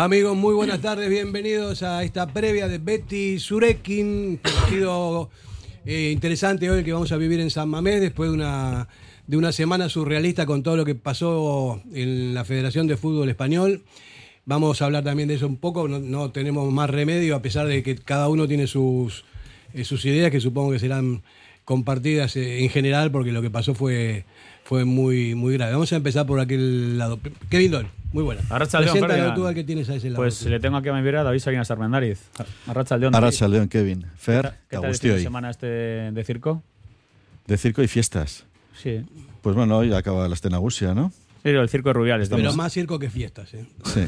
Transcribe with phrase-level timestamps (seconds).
[0.00, 5.28] Amigos, muy buenas tardes, bienvenidos a esta previa de Betty Surekin, partido
[5.84, 8.86] eh, interesante hoy que vamos a vivir en San Mamés después de una,
[9.26, 13.82] de una semana surrealista con todo lo que pasó en la Federación de Fútbol Español.
[14.44, 17.82] Vamos a hablar también de eso un poco, no, tenemos más remedio a pesar de
[17.82, 19.24] que cada uno tiene sus,
[19.74, 21.24] eh, sus ideas que supongo que serán
[21.68, 24.24] compartidas eh, en general porque lo que pasó fue,
[24.64, 25.72] fue muy, muy grave.
[25.72, 27.20] Vamos a empezar por aquel lado.
[27.50, 27.86] Kevin Don.
[28.10, 28.40] Muy buena.
[28.48, 30.22] Arracha León, tú al que tienes a ese lado.
[30.22, 32.20] Pues le tengo aquí a mi vera David Salinas Armendariz.
[32.66, 33.14] Arracha León.
[33.14, 34.06] Arracha León, Kevin.
[34.16, 36.62] Fer, ¿Qué tal este semana este de circo?
[37.46, 38.46] De circo y fiestas.
[38.74, 39.04] Sí.
[39.42, 41.12] Pues bueno, hoy acaba la Estenagusia, ¿no?
[41.42, 42.30] Sí, el circo de Rubiales.
[42.30, 43.66] Pero más circo que fiestas, ¿eh?
[43.84, 44.06] Sí.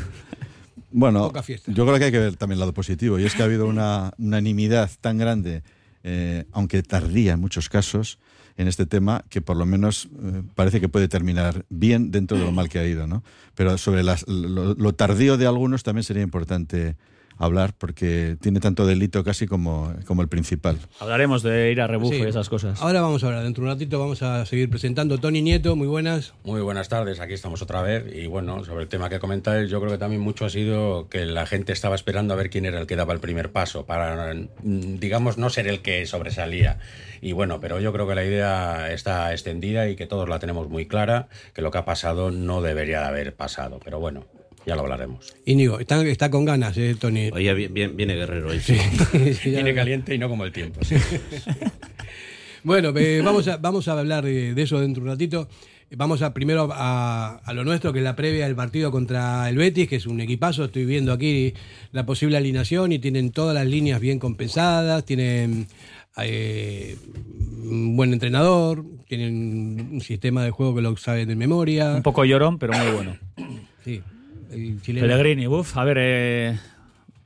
[0.93, 1.31] Bueno,
[1.67, 3.67] yo creo que hay que ver también el lado positivo, y es que ha habido
[3.67, 5.63] una unanimidad tan grande,
[6.03, 8.19] eh, aunque tardía en muchos casos,
[8.57, 12.45] en este tema que por lo menos eh, parece que puede terminar bien dentro de
[12.45, 13.23] lo mal que ha ido, ¿no?
[13.55, 16.97] Pero sobre las, lo, tardío de algunos también sería importante
[17.41, 20.79] hablar porque tiene tanto delito casi como, como el principal.
[21.01, 22.81] Hablaremos de ir a rebufo y esas cosas.
[22.83, 25.19] Ahora vamos a hablar, dentro de un ratito vamos a seguir presentando.
[25.19, 26.35] Tony Nieto, muy buenas.
[26.45, 28.05] Muy buenas tardes, aquí estamos otra vez.
[28.15, 31.25] Y bueno, sobre el tema que comentáis, yo creo que también mucho ha sido que
[31.25, 34.35] la gente estaba esperando a ver quién era el que daba el primer paso, para,
[34.35, 36.79] mm, digamos, no ser el que sobresalía.
[37.23, 40.69] Y bueno, pero yo creo que la idea está extendida y que todos la tenemos
[40.69, 43.81] muy clara, que lo que ha pasado no debería de haber pasado.
[43.83, 44.27] Pero bueno,
[44.71, 45.35] ya lo hablaremos.
[45.47, 47.29] Íñigo, está, está con ganas, ¿eh, Tony?
[47.33, 48.61] Oye, viene guerrero hoy.
[48.61, 48.77] Sí.
[49.51, 50.79] viene caliente y no como el tiempo.
[52.63, 52.93] bueno,
[53.25, 55.49] vamos, a, vamos a hablar de, eso dentro de un ratito.
[55.97, 59.89] Vamos a primero a, lo nuestro, que es la previa del partido contra el Betis,
[59.89, 60.67] que es un equipazo.
[60.67, 61.53] Estoy viendo aquí
[61.91, 65.67] la posible alineación y tienen todas las líneas bien compensadas, tienen
[66.17, 66.97] eh,
[67.65, 71.93] un buen entrenador, tienen un sistema de juego que lo saben de memoria.
[71.97, 73.17] Un poco llorón, pero muy bueno.
[73.85, 74.01] Sí.
[74.51, 76.59] Pellegrini, uff, a ver, eh,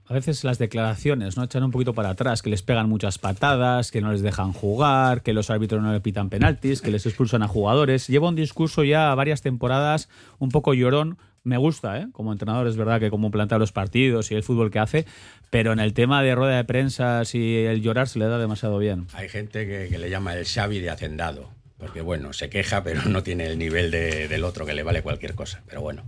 [0.06, 3.90] a veces las declaraciones no echan un poquito para atrás, que les pegan muchas patadas,
[3.90, 7.42] que no les dejan jugar, que los árbitros no le pitan penaltis, que les expulsan
[7.42, 8.08] a jugadores.
[8.08, 11.16] Lleva un discurso ya varias temporadas un poco llorón.
[11.42, 12.06] Me gusta, ¿eh?
[12.12, 15.06] Como entrenador es verdad que como plantea los partidos y el fútbol que hace,
[15.50, 18.78] pero en el tema de rueda de prensa y el llorar se le da demasiado
[18.78, 19.06] bien.
[19.14, 21.50] Hay gente que, que le llama el Xavi de hacendado
[21.84, 25.34] porque bueno, se queja, pero no tiene el nivel del otro que le vale cualquier
[25.34, 25.62] cosa.
[25.66, 26.02] Pero bueno.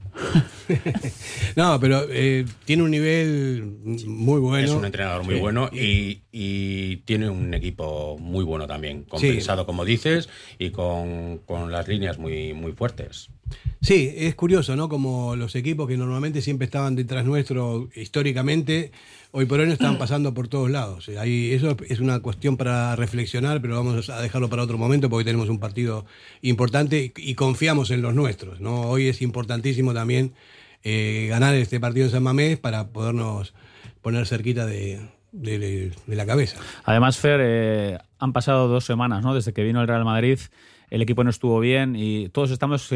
[1.56, 3.76] no, pero eh, tiene un nivel
[4.06, 4.66] muy bueno.
[4.66, 6.22] Es un entrenador muy bueno y,
[7.04, 12.54] tiene un equipo muy bueno también, compensado, como dices, y con, con, las líneas muy,
[12.54, 13.28] muy fuertes.
[13.82, 14.88] Sí, es curioso, ¿no?
[14.88, 18.93] Como los equipos que normalmente siempre estaban detrás nuestro históricamente
[19.38, 21.11] hoy por hoy no están pasando por todos lados.
[21.11, 25.11] Eh, ahí, eso es una cuestión para reflexionar, pero vamos a dejarlo para otro momento
[25.11, 26.06] porque tenemos un partido
[26.41, 28.62] importante y, confiamos en los nuestros.
[28.62, 28.88] ¿no?
[28.88, 30.33] Hoy es importantísimo también
[30.85, 33.53] eh, ganar este partido en San Mamés para podernos
[34.00, 35.06] poner cerquita de,
[36.06, 36.59] la cabeza.
[36.85, 39.35] Además, Fer, eh, han pasado dos semanas ¿no?
[39.35, 40.39] desde que vino el Real Madrid
[40.89, 42.89] el equipo no estuvo bien y todos estamos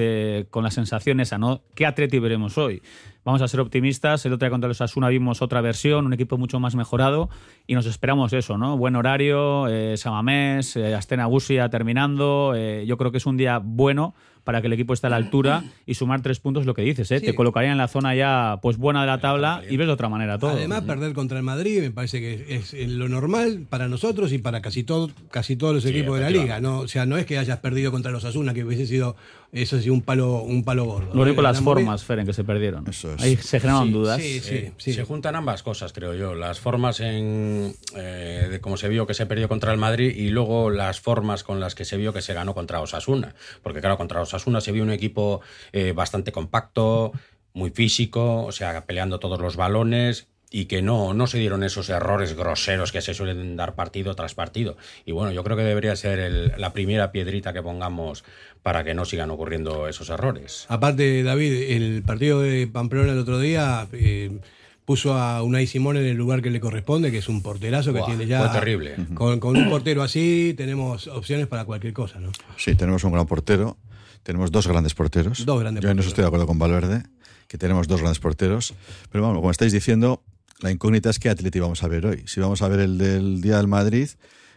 [0.50, 1.62] con la sensación esa, ¿no?
[1.74, 2.82] ¿Qué Atleti veremos hoy?
[3.24, 4.24] Vamos a ser optimistas.
[4.26, 7.28] El otro día contra los Asuna vimos otra versión, un equipo mucho más mejorado
[7.66, 8.76] y nos esperamos eso, ¿no?
[8.76, 12.54] Buen horario, eh, Samamés, eh, Astena Gusia terminando.
[12.56, 14.14] Eh, yo creo que es un día bueno
[14.44, 17.10] para que el equipo esté a la altura y sumar tres puntos, lo que dices,
[17.10, 17.20] ¿eh?
[17.20, 20.08] te colocaría en la zona ya pues buena de la tabla y ves de otra
[20.08, 20.50] manera todo.
[20.50, 24.60] Además, perder contra el Madrid me parece que es, lo normal para nosotros y para
[24.62, 26.60] casi, todo, casi todos los equipos de la liga.
[26.60, 26.80] ¿no?
[26.80, 29.16] O sea, no es que hayas perdido contra los Asuna, que hubiese sido
[29.52, 31.12] eso sí un palo, un palo gordo.
[31.12, 32.84] Lo único las formas, Feren, que se perdieron.
[33.18, 34.20] Ahí se generaron dudas.
[34.20, 36.34] Sí, sí, se juntan ambas cosas, creo yo.
[36.34, 40.28] Las formas en eh, de cómo se vio que se perdió contra el Madrid y
[40.28, 43.34] luego las formas con las que se vio que se ganó contra Osasuna.
[43.62, 45.40] Porque claro, contra Osasuna se vio un equipo
[45.72, 47.12] eh, bastante compacto,
[47.52, 51.88] muy físico, o sea, peleando todos los balones y que no, no se dieron esos
[51.88, 54.76] errores groseros que se suelen dar partido tras partido.
[55.06, 58.24] Y bueno, yo creo que debería ser la primera piedrita que pongamos
[58.62, 60.66] para que no sigan ocurriendo esos errores.
[60.68, 64.40] Aparte, David, el partido de Pamplona el otro día eh,
[64.84, 68.02] puso a Unai Simón en el lugar que le corresponde, que es un porterazo que
[68.02, 68.40] tiene ya.
[68.40, 68.96] Fue terrible.
[69.14, 72.32] Con, con, un portero así tenemos opciones para cualquier cosa, ¿no?
[72.56, 73.76] Sí, tenemos un gran portero.
[74.24, 75.46] Tenemos dos grandes porteros.
[75.46, 77.04] Dos grandes Yo no estoy de acuerdo con Valverde,
[77.48, 78.74] que tenemos dos grandes porteros.
[79.10, 80.22] Pero bueno, como estáis diciendo,
[80.60, 82.24] la incógnita es qué Atleti vamos a ver hoy.
[82.26, 84.08] Si vamos a ver el del día del Madrid,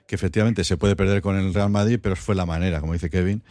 [0.05, 3.09] que efectivamente se puede perder con el Real Madrid, pero fue la manera, como dice
[3.09, 3.41] Kevin,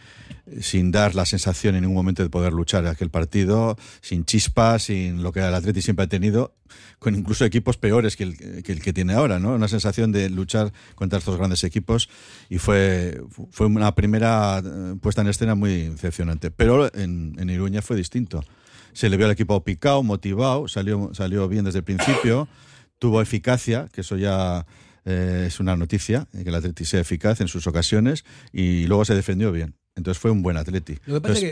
[0.61, 5.23] sin dar la sensación en ningún momento de poder luchar aquel partido, sin chispas, sin
[5.23, 6.53] lo que el Atleti siempre ha tenido,
[6.99, 9.55] con incluso equipos peores que el, que tiene ahora, ¿no?
[9.55, 12.09] Una sensación de luchar contra estos grandes equipos
[12.49, 13.21] y fue,
[13.51, 16.51] fue una primera eh, puesta en escena muy decepcionante.
[16.51, 18.43] Pero en, en Iruña fue distinto
[18.93, 22.47] se le vio al equipo picado, motivado, salió, salió bien desde el principio,
[22.99, 24.65] tuvo eficacia, que eso ya
[25.05, 29.15] eh, es una noticia, que el Atleti sea eficaz en sus ocasiones, y luego se
[29.15, 29.75] defendió bien.
[29.95, 30.97] Entonces fue un buen Atleti.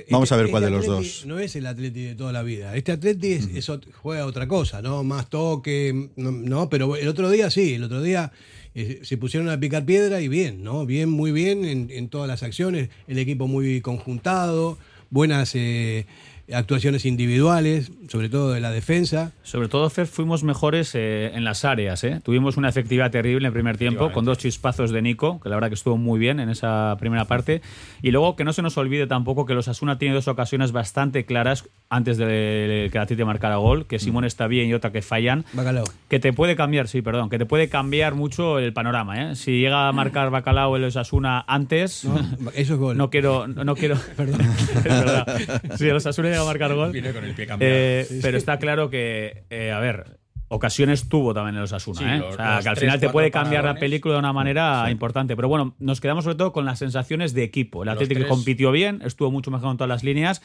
[0.09, 1.25] vamos a ver cuál de los dos.
[1.27, 2.75] No es el Atleti de toda la vida.
[2.75, 3.71] Este Atleti es,
[4.01, 5.03] juega otra cosa, ¿no?
[5.03, 8.31] Más toque, no, pero el otro día sí, el otro día
[8.73, 10.87] eh, se pusieron a picar piedra y bien, ¿no?
[10.87, 12.89] Bien, muy bien en, en todas las acciones.
[13.07, 14.79] El equipo muy conjuntado,
[15.11, 15.53] buenas.
[15.53, 16.07] Eh,
[16.53, 19.31] actuaciones individuales, sobre todo de la defensa.
[19.43, 22.03] Sobre todo, Fer, fuimos mejores eh, en las áreas.
[22.03, 22.21] ¿eh?
[22.23, 25.55] Tuvimos una efectividad terrible en el primer tiempo, con dos chispazos de Nico, que la
[25.55, 27.61] verdad que estuvo muy bien en esa primera parte.
[28.01, 31.25] Y luego que no se nos olvide tampoco que los Asuna tiene dos ocasiones bastante
[31.25, 35.01] claras antes de que la Titi marcara gol, que Simón está bien y otra que
[35.01, 35.45] fallan.
[35.53, 35.85] Bacalao.
[36.09, 39.31] Que te puede cambiar, sí, perdón, que te puede cambiar mucho el panorama.
[39.31, 39.35] ¿eh?
[39.35, 42.97] Si llega a marcar Bacalao el Osasuna antes, no, eso es gol.
[42.97, 43.97] No quiero, no quiero.
[44.17, 44.41] perdón.
[44.75, 45.41] es verdad.
[45.77, 47.13] Si el Osasuna llega a marcar gol.
[47.13, 47.73] con el pie cambiado.
[47.75, 52.17] Eh, pero está claro que, eh, a ver, ocasiones tuvo también el Osasuna.
[52.17, 52.21] ¿eh?
[52.21, 55.35] o sea, que al final te puede cambiar la película de una manera importante.
[55.35, 57.83] Pero bueno, nos quedamos sobre todo con las sensaciones de equipo.
[57.83, 60.41] El Atlético compitió bien, estuvo mucho mejor en todas las líneas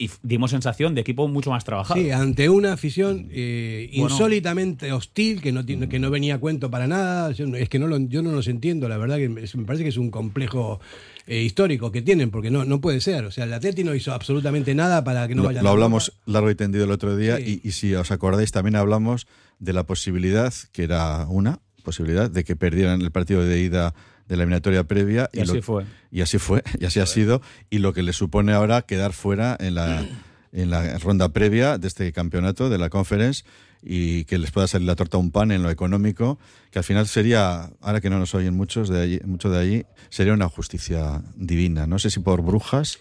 [0.00, 2.00] y dimos sensación de equipo mucho más trabajado.
[2.00, 6.86] Sí, ante una afición eh, insólitamente hostil, que no, que no venía a cuento para
[6.86, 7.30] nada.
[7.30, 9.98] Es que no lo, yo no los entiendo, la verdad que me parece que es
[9.98, 10.80] un complejo
[11.26, 13.26] eh, histórico que tienen, porque no, no puede ser.
[13.26, 16.50] O sea, el Atleti no hizo absolutamente nada para que no vaya Lo hablamos largo
[16.50, 19.26] y tendido el otro día, y, y si os acordáis, también hablamos
[19.58, 23.92] de la posibilidad, que era una posibilidad, de que perdieran el partido de ida
[24.30, 25.28] de la eliminatoria previa.
[25.32, 25.84] Y, así fue.
[26.12, 27.42] Y así fue, y así ha sido.
[27.68, 30.06] Y lo que le supone ahora quedar fuera en la,
[30.52, 33.44] en la ronda previa de este campeonato, de la conference,
[33.82, 36.38] y que les pueda salir la torta a un pan en lo económico,
[36.70, 39.86] que al final sería, ahora que no nos oyen muchos de allí, mucho de allí,
[40.10, 41.88] sería una justicia divina.
[41.88, 43.00] No sé si por brujas,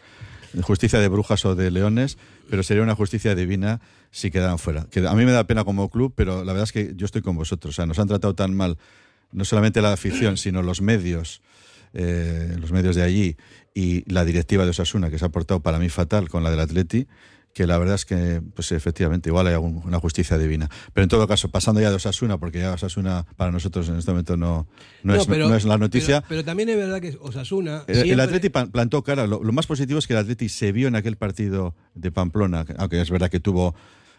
[0.63, 2.17] justicia de brujas o de leones,
[2.49, 4.87] pero sería una justicia divina si quedaran fuera.
[4.89, 7.21] Que a mí me da pena como club, pero la verdad es que yo estoy
[7.21, 7.75] con vosotros.
[7.75, 8.80] O sea, nos han tratado tan mal
[9.31, 11.42] no solamente la afición, sino los medios,
[11.94, 13.38] eh, los medios de allí
[13.74, 16.59] y la directiva de Osasuna, que se ha portado para mí fatal con la del
[16.59, 17.07] Atleti,
[17.54, 20.69] que la verdad es que, pues efectivamente, igual hay una justicia divina.
[20.94, 24.12] Pero en todo caso, pasando ya de Osasuna, porque ya Osasuna para nosotros en este
[24.12, 24.68] momento no,
[25.04, 26.24] no, es, no es, la noticia.
[26.30, 27.83] Pero, también es verdad que Osasuna.
[27.88, 29.26] El, Atleti plantó cara.
[29.26, 32.66] Lo, lo, más positivo es que el Atleti se vio en aquel partido de Pamplona,
[32.78, 33.76] aunque es verdad que tuvo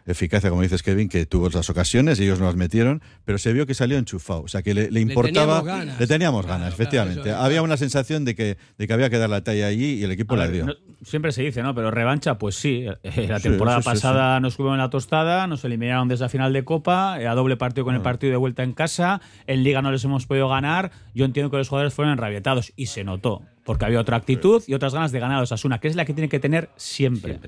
[0.06, 3.66] eficacia, como dices Kevin, que tuvo las ocasiones, ellos nos las metieron, pero se vio
[3.66, 4.42] que salió enchufado.
[4.42, 5.84] O sea, que le, importaba.
[5.84, 7.32] Le teníamos ganas, efectivamente.
[7.32, 10.10] había una sensación de que, de que había que dar la talla allí y el
[10.10, 10.66] equipo la dio.
[11.02, 11.74] siempre se dice, ¿no?
[11.74, 12.86] Pero revancha, pues sí.
[13.02, 16.64] Eh, la temporada pasada nos subieron en la tostada, nos eliminaron desde la final de
[16.64, 18.04] Copa, eh, a doble partido con el ah.
[18.04, 19.20] partido de vuelta en casa.
[19.46, 20.90] En Liga no les hemos podido ganar.
[21.14, 24.74] Yo entiendo que los jugadores fueron enrabietados y se notó porque había otra actitud y
[24.74, 27.38] otras ganas de ganar a los Asuna, que es la que tiene que tener siempre.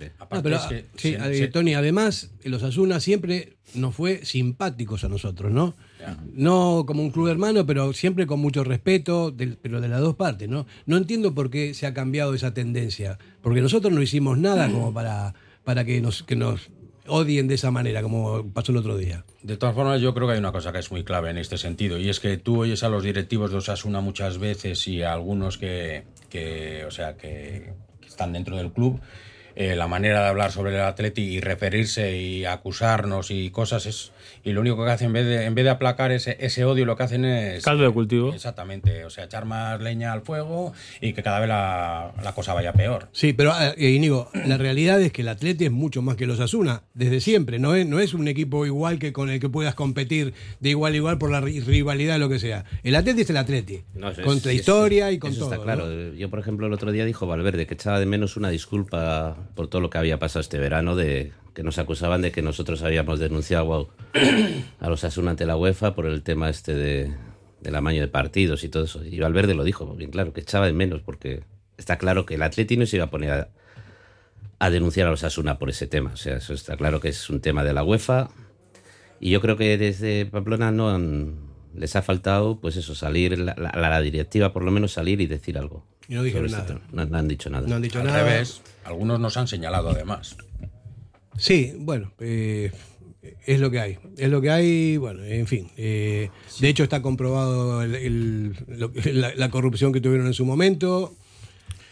[1.48, 5.74] Tony, además, los Asuna siempre nos fue simpáticos a nosotros, ¿no?
[6.32, 10.48] No como un club hermano, pero siempre con mucho respeto, pero de las dos partes,
[10.48, 10.64] ¿no?
[10.86, 14.94] No entiendo por qué se ha cambiado esa tendencia, porque nosotros no hicimos nada como
[14.94, 16.70] para, para que nos, que nos
[17.06, 19.24] odien de esa manera, como pasó el otro día.
[19.42, 21.58] De todas formas, yo creo que hay una cosa que es muy clave en este
[21.58, 25.12] sentido, y es que tú oyes a los directivos de Osasuna muchas veces y a
[25.12, 29.00] algunos que, que o sea, que, que están dentro del club,
[29.54, 34.12] eh, la manera de hablar sobre el Atleti y referirse y acusarnos y cosas es
[34.44, 36.84] y lo único que hacen en vez de en vez de aplacar ese, ese odio
[36.84, 38.32] lo que hacen es caldo de cultivo.
[38.32, 42.54] Exactamente o sea echar más leña al fuego y que cada vez la, la cosa
[42.54, 43.08] vaya peor.
[43.12, 46.40] Sí pero eh, Íñigo la realidad es que el Atleti es mucho más que los
[46.40, 49.74] Asuna desde siempre no es no es un equipo igual que con el que puedas
[49.74, 52.64] competir de igual a igual por la rivalidad lo que sea.
[52.82, 53.84] El Atleti es el Atleti
[54.24, 56.12] con la historia y con todo está claro.
[56.14, 59.68] Yo por ejemplo el otro día dijo Valverde que echaba de menos una disculpa por
[59.68, 63.18] todo lo que había pasado este verano, de que nos acusaban de que nosotros habíamos
[63.18, 63.90] denunciado
[64.80, 67.12] a los Asuna ante la UEFA por el tema este de,
[67.60, 69.04] del amaño de partidos y todo eso.
[69.04, 71.42] Y Valverde lo dijo bien claro, que echaba de menos, porque
[71.76, 73.48] está claro que el Atleti no se iba a poner
[74.58, 76.12] a, denunciar a los Asuna por ese tema.
[76.12, 78.30] O sea, eso está claro que es un tema de la UEFA.
[79.20, 80.98] Y yo creo que desde Pamplona no
[81.74, 85.58] les ha faltado, pues eso, salir, la, la, directiva por lo menos salir y decir
[85.58, 85.84] algo.
[86.08, 86.80] Y no dijeron nada.
[86.92, 87.66] no, han dicho nada.
[87.66, 88.24] No han dicho Al nada.
[88.24, 90.36] revés, algunos nos han señalado además.
[91.36, 92.70] Sí, bueno, eh,
[93.46, 93.98] es lo que hay.
[94.16, 95.70] Es lo que hay, bueno, en fin.
[95.76, 101.14] Eh, de hecho, está comprobado el, lo, la, la, corrupción que tuvieron en su momento.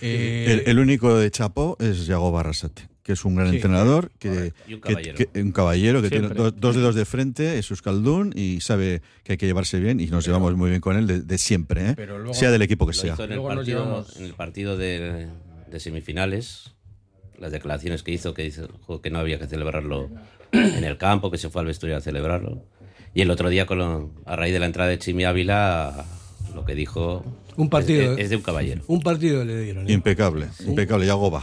[0.00, 4.10] Eh, el, el, único de Chapo es Yago Barrasate, que es un gran sí, entrenador,
[4.18, 6.34] que, un caballero que, que, un caballero que Siempre.
[6.34, 10.00] tiene do, dos dedos de frente, es Euskaldun y sabe que hay que llevarse bien
[10.00, 11.94] y nos pero, llevamos muy bien con él de, de siempre, ¿eh?
[11.98, 13.14] luego, sea del equipo que sea.
[13.18, 15.28] En el, partido, en el partido de,
[15.70, 16.74] de semifinales,
[17.40, 20.08] las declaraciones que hizo, que dijo que no había que celebrarlo
[20.52, 22.62] en el campo, que se fue al vestuario a celebrarlo.
[23.14, 26.04] Y el otro día, con lo, a raíz de la entrada de Chimi Ávila,
[26.54, 27.24] lo que dijo
[27.56, 28.82] un partido, es, es, de un caballero.
[28.86, 29.88] Un partido le dieron.
[29.88, 29.92] ¿eh?
[29.92, 31.42] Impecable, impecable, ya goba.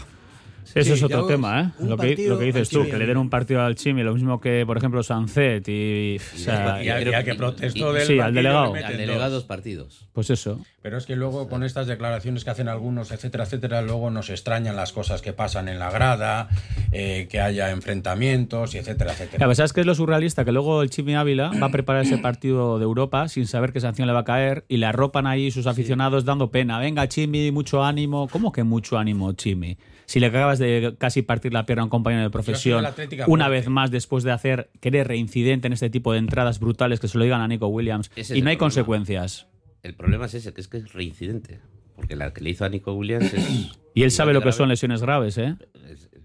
[0.76, 1.84] Eso sí, es otro tema, ¿eh?
[1.86, 4.40] Lo que, lo que, dices tú, que le den un partido al Chimi, lo mismo
[4.40, 6.18] que, por ejemplo, Sanzet y.
[6.18, 8.74] O sea, y, y, y, que protestó del Sí, al delegado.
[8.74, 10.08] Al delegado dos partidos.
[10.14, 10.60] Pues eso.
[10.82, 14.76] Pero es que luego, con estas declaraciones que hacen algunos, etcétera, etcétera, luego nos extrañan
[14.76, 16.50] las cosas que pasan en la grada,
[16.92, 19.48] eh, que haya enfrentamientos, y etcétera, etcétera.
[19.48, 20.46] Ya, ¿Sabes qué es lo surrealista?
[20.46, 23.80] Que luego el Chimi Ávila va a preparar ese partido de Europa sin saber qué
[23.80, 26.28] sanción le va a caer y le arropan ahí sus aficionados sí.
[26.28, 26.80] dando pena.
[26.80, 28.28] Venga, Chimi, mucho ánimo.
[28.32, 29.78] ¿Cómo que mucho ánimo, Chimi?
[30.08, 32.86] Si le acabas de casi partir la pierna a un compañero de profesión,
[33.28, 37.10] una vez más después de hacer querer reincidente en este tipo de entradas brutales que
[37.10, 38.60] se lo digan a Nico Williams ese y no hay problema.
[38.60, 39.48] consecuencias.
[39.84, 41.60] El problema es ese, que es que es reincidente.
[41.94, 43.70] Porque la que le hizo a Nico Williams es.
[43.94, 45.56] y él sabe lo que son lesiones graves, ¿eh?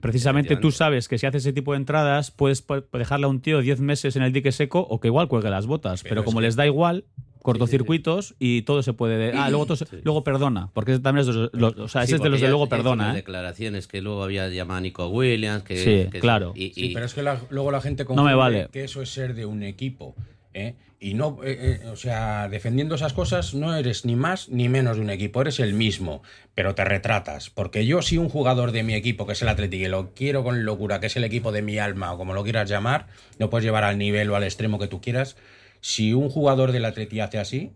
[0.03, 3.61] Precisamente tú sabes que si hace ese tipo de entradas, puedes dejarle a un tío
[3.61, 6.03] 10 meses en el dique seco o que igual cuelgue las botas.
[6.03, 6.47] Pero, pero como que...
[6.47, 7.05] les da igual,
[7.41, 8.57] cortocircuitos sí, sí, sí.
[8.59, 9.33] y todo se puede.
[9.33, 9.87] Ah, luego, todo se...
[10.03, 12.49] luego perdona, porque también es de los, los o sea, ese es de los de
[12.49, 13.13] luego perdona.
[13.13, 13.17] ¿eh?
[13.17, 15.63] declaraciones que luego había llamado a Nico Williams.
[15.63, 16.53] Que, sí, que claro.
[16.57, 18.69] Y, y, pero es que la, luego la gente no me vale.
[18.73, 20.17] que eso es ser de un equipo.
[20.55, 20.75] ¿Eh?
[21.01, 24.97] Y no, eh, eh, o sea, defendiendo esas cosas no eres ni más ni menos
[24.97, 26.23] de un equipo, eres el mismo,
[26.55, 27.51] pero te retratas.
[27.51, 30.45] Porque yo, si un jugador de mi equipo, que es el Atlético, y lo quiero
[30.45, 33.51] con locura, que es el equipo de mi alma, o como lo quieras llamar, lo
[33.51, 35.37] puedes llevar al nivel o al extremo que tú quieras.
[35.81, 37.73] Si un jugador del Atleti hace así,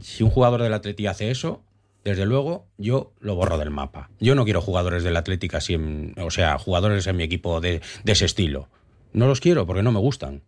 [0.00, 1.62] si un jugador del Atleti hace eso,
[2.02, 4.10] desde luego yo lo borro del mapa.
[4.20, 5.76] Yo no quiero jugadores del Atlético así,
[6.16, 8.68] o sea, jugadores en mi equipo de, de, ese estilo.
[9.12, 10.42] No los quiero porque no me gustan.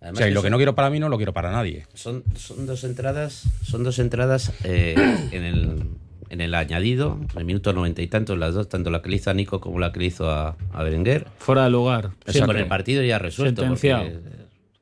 [0.00, 1.86] Además o sea, y lo que no quiero para mí no lo quiero para nadie.
[1.94, 4.94] Son, son dos entradas, son dos entradas eh,
[5.30, 5.82] en, el,
[6.30, 9.16] en el añadido, en el minuto noventa y tantos, las dos, tanto la que le
[9.16, 11.26] hizo a Nico como la que le hizo a, a Berenguer.
[11.38, 12.12] Fuera de lugar.
[12.26, 13.66] O sea, con el partido ya resuelto.
[13.66, 14.18] Porque,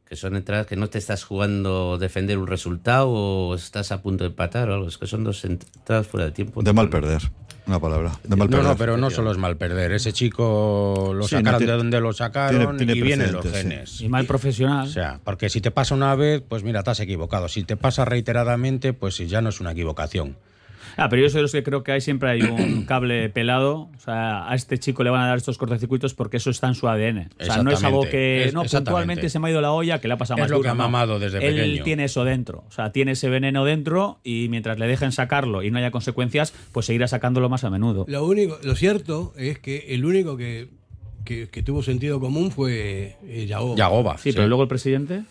[0.04, 4.24] que son entradas que no te estás jugando defender un resultado o estás a punto
[4.24, 4.88] de empatar o algo.
[4.88, 6.62] Es que son dos entradas fuera de tiempo.
[6.62, 7.22] De mal perder.
[7.68, 8.12] Una palabra.
[8.24, 8.70] De mal no, perder.
[8.70, 9.92] no, pero no solo es mal perder.
[9.92, 13.32] Ese chico lo sí, sacaron no tiene, de donde lo sacaron tiene, tiene y vienen
[13.32, 13.90] los genes.
[13.90, 14.06] Sí.
[14.06, 14.88] Y mal profesional.
[14.88, 17.46] O sea, porque si te pasa una vez, pues mira, estás equivocado.
[17.48, 20.36] Si te pasa reiteradamente, pues ya no es una equivocación.
[20.98, 23.88] Ah, pero yo soy de los que creo que hay siempre hay un cable pelado.
[23.96, 26.74] O sea, a este chico le van a dar estos cortocircuitos porque eso está en
[26.74, 27.30] su ADN.
[27.40, 30.00] O sea, no es algo que es, no puntualmente se me ha ido la olla,
[30.00, 31.84] que le ha pasado es más lo duro, que ha mamado desde Él pequeño.
[31.84, 32.64] tiene eso dentro.
[32.66, 36.52] O sea, tiene ese veneno dentro y mientras le dejen sacarlo y no haya consecuencias,
[36.72, 38.04] pues seguirá sacándolo más a menudo.
[38.08, 40.68] Lo único, lo cierto es que el único que,
[41.24, 43.76] que, que tuvo sentido común fue eh, Yagoba.
[43.76, 44.18] Yagoba.
[44.18, 45.22] Sí, sí, pero luego el presidente.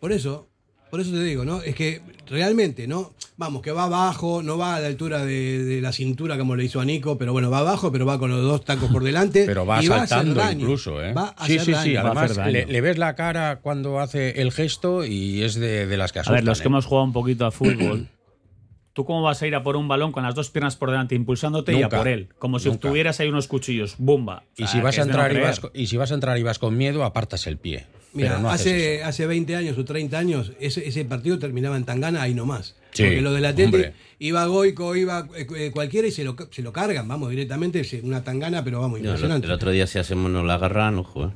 [0.00, 0.48] Por eso,
[0.92, 1.62] por eso te digo, ¿no?
[1.62, 3.14] Es que realmente, ¿no?
[3.38, 6.64] Vamos, que va abajo, no va a la altura de, de, la cintura como le
[6.66, 9.44] hizo a Nico, pero bueno, va abajo, pero va con los dos tacos por delante.
[9.46, 10.64] Pero va y saltando va a hacer daño.
[10.66, 11.14] incluso, ¿eh?
[11.14, 11.84] Va a sí, hacer sí, daño.
[11.84, 11.96] sí.
[11.96, 16.12] Además, le, le, ves la cara cuando hace el gesto y es de, de las
[16.12, 16.68] que A ver, los que ¿eh?
[16.68, 18.08] hemos jugado un poquito a fútbol,
[18.92, 21.14] ¿Tú cómo vas a ir a por un balón con las dos piernas por delante
[21.14, 22.28] impulsándote y a por él?
[22.38, 23.94] Como si tuvieras ahí unos cuchillos.
[23.96, 24.44] ¡Bumba!
[24.58, 26.76] y, si vas a entrar y, vas, y si vas a entrar y vas con
[26.76, 27.86] miedo, apartas el pie.
[28.14, 32.34] Mira, hace, hace 20 años o 30 años ese, ese partido terminaba en Tangana ahí
[32.34, 32.74] nomás.
[32.96, 33.78] Porque lo del Atlético
[34.18, 38.62] iba Goico, iba eh, cualquiera y se lo, se lo cargan, vamos, directamente, una Tangana,
[38.62, 39.46] pero vamos, impresionante.
[39.46, 41.30] el otro día si hacemos no la agarran, ojo, eh,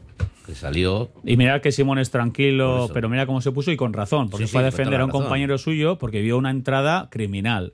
[0.44, 1.10] que salió.
[1.24, 4.46] Y mira que Simón es tranquilo, pero mira cómo se puso y con razón, porque
[4.46, 7.72] fue a defender a un compañero suyo porque vio una entrada criminal.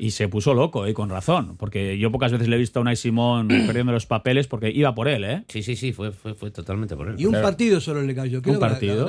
[0.00, 2.82] Y se puso loco, y con razón, porque yo pocas veces le he visto a
[2.82, 5.44] Unai Simón perdiendo los papeles porque iba por él, ¿eh?
[5.48, 7.16] Sí, sí, sí, fue, fue, fue totalmente por él.
[7.18, 8.40] Y un partido solo le cayó.
[8.44, 9.08] un partido.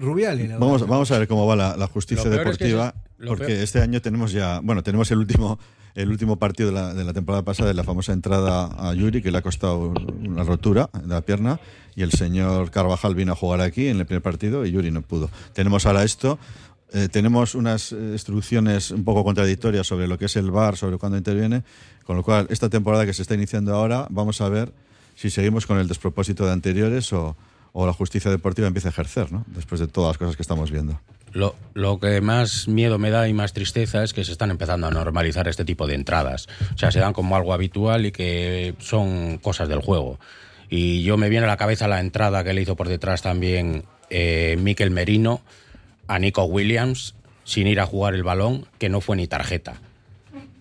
[0.00, 0.58] Rubiales.
[0.58, 2.94] Vamos, vamos a ver cómo va la, justicia deportiva,
[3.26, 5.58] porque este año tenemos ya, bueno, tenemos el último
[5.94, 9.22] el último partido de la, de la, temporada pasada de la famosa entrada a Yuri,
[9.22, 11.60] que le ha costado una rotura de la pierna,
[11.94, 15.02] y el señor Carvajal vino a jugar aquí en el primer partido y Yuri no
[15.02, 15.30] pudo.
[15.52, 16.38] Tenemos ahora esto,
[16.94, 20.96] eh, tenemos unas eh, instrucciones un poco contradictorias sobre lo que es el VAR, sobre
[20.96, 21.64] cuándo interviene,
[22.04, 24.72] con lo cual esta temporada que se está iniciando ahora vamos a ver
[25.16, 27.36] si seguimos con el despropósito de anteriores o,
[27.74, 29.44] la justicia deportiva empieza a ejercer, ¿no?
[29.48, 31.00] después de todas las cosas que estamos viendo.
[31.32, 34.86] Lo, lo, que más miedo me da y más tristeza es que se están empezando
[34.86, 36.46] a normalizar este tipo de entradas.
[36.72, 40.20] O sea, se dan como algo habitual y que son cosas del juego.
[40.70, 43.84] Y yo me viene a la cabeza la entrada que le hizo por detrás también
[44.08, 45.40] eh, Miquel Merino,
[46.08, 49.80] a Nico Williams sin ir a jugar el balón, que no fue ni tarjeta.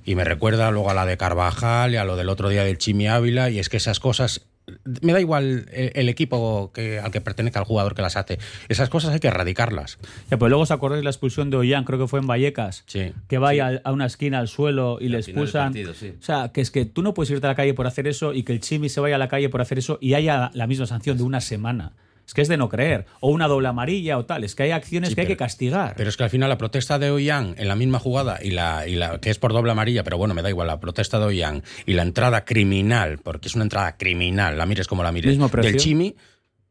[0.05, 2.77] Y me recuerda luego a la de Carvajal y a lo del otro día del
[2.77, 4.41] Chimi Ávila, y es que esas cosas
[5.01, 8.39] me da igual el, equipo que, al que pertenece al jugador que las hace.
[8.69, 9.97] Esas cosas hay que erradicarlas.
[10.31, 13.37] Ya, pues luego os acordáis la expulsión de Ollán, creo que fue en Vallecas, que
[13.37, 15.73] vaya a, una esquina al suelo y le expulsan.
[15.77, 18.33] O sea, que es que tú no puedes irte a la calle por hacer eso
[18.33, 20.67] y que el Chimi se vaya a la calle por hacer eso y haya la
[20.67, 21.91] misma sanción de una semana.
[22.25, 23.05] Es que es de no creer.
[23.19, 24.43] O una doble amarilla o tal.
[24.43, 25.93] Es que hay acciones que hay que castigar.
[25.97, 28.87] Pero es que al final la protesta de Ollán en la misma jugada y la,
[28.87, 31.25] y la que es por doble amarilla, pero bueno, me da igual, la protesta de
[31.25, 35.37] Ollán y la entrada criminal, porque es una entrada criminal, la mires como la mires,
[35.37, 36.15] del Chimi,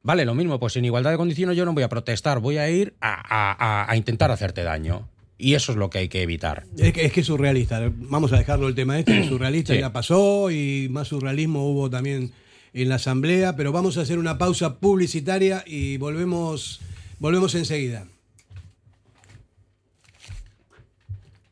[0.02, 0.58] vale lo mismo.
[0.58, 4.30] Pues en igualdad de condiciones yo no voy a protestar, voy a ir a, intentar
[4.30, 5.08] hacerte daño.
[5.38, 6.64] Y eso es lo que hay que evitar.
[6.78, 7.90] Es que, es surrealista.
[7.92, 12.32] Vamos a dejarlo el tema este, es surrealista ya pasó y más surrealismo hubo también
[12.74, 16.80] en la asamblea, pero vamos a hacer una pausa publicitaria y volvemos,
[17.18, 18.06] volvemos enseguida.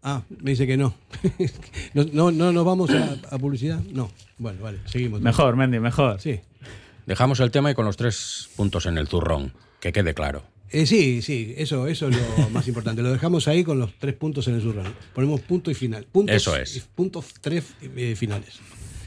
[0.03, 0.95] Ah, me dice que no.
[1.95, 3.81] no, no, no, vamos a, publicidad.
[3.93, 4.11] No.
[4.39, 5.21] Bueno, vale, seguimos.
[5.21, 6.21] Mejor, Mendy, mejor.
[6.21, 6.41] Sí.
[7.07, 10.45] Dejamos el tema y con los tres puntos en el zurrón, que quede claro.
[10.71, 13.03] Eh, sí, sí, eso, eso es lo más importante.
[13.03, 14.95] Lo dejamos ahí con los tres puntos en el zurrón.
[15.15, 16.07] Ponemos punto y final.
[16.11, 16.89] Puntos, eso es.
[16.95, 18.61] Puntos tres eh, finales.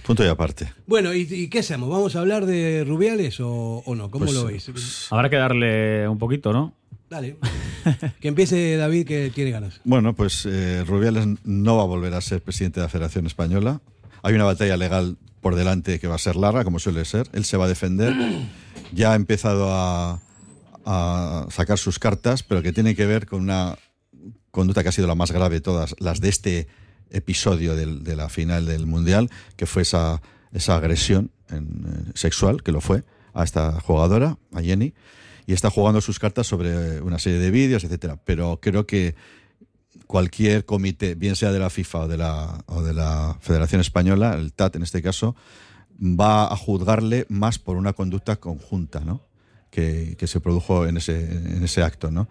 [0.06, 0.72] Punto y aparte.
[0.86, 1.90] Bueno, ¿y, qué hacemos?
[1.90, 4.12] ¿Vamos a hablar de Rubiales o, no?
[4.12, 4.66] ¿Cómo pues, lo veis?
[4.70, 6.74] Pues, habrá que darle un poquito, ¿no?
[7.10, 7.38] Dale.
[8.20, 9.80] que empiece David, que tiene ganas.
[9.84, 13.82] Bueno, pues eh, Rubiales no va a volver a ser presidente de la Federación Española.
[14.24, 17.30] Hay una batalla legal por delante que va a ser larga, como suele ser.
[17.34, 18.14] Él se va a defender.
[18.92, 20.22] Ya ha empezado a,
[20.86, 23.76] a sacar sus cartas, pero que tiene que ver con una
[24.52, 26.68] conducta que ha sido la más grave de todas, las de este
[27.14, 30.22] episodio de la final del Mundial, que fue esa,
[30.52, 34.94] esa agresión en, sexual, que lo fue, a esta jugadora, a Jenny,
[35.46, 38.18] y está jugando sus cartas sobre una serie de vídeos, etcétera.
[38.24, 39.16] Pero creo que
[40.08, 44.36] cualquier comité, bien sea de la FIFA o de la, o de la Federación Española,
[44.36, 45.36] el TAT en este caso,
[46.00, 49.26] va a juzgarle más por una conducta conjunta, ¿no?
[49.70, 52.28] Que, que se produjo en ese, en ese acto, ¿no?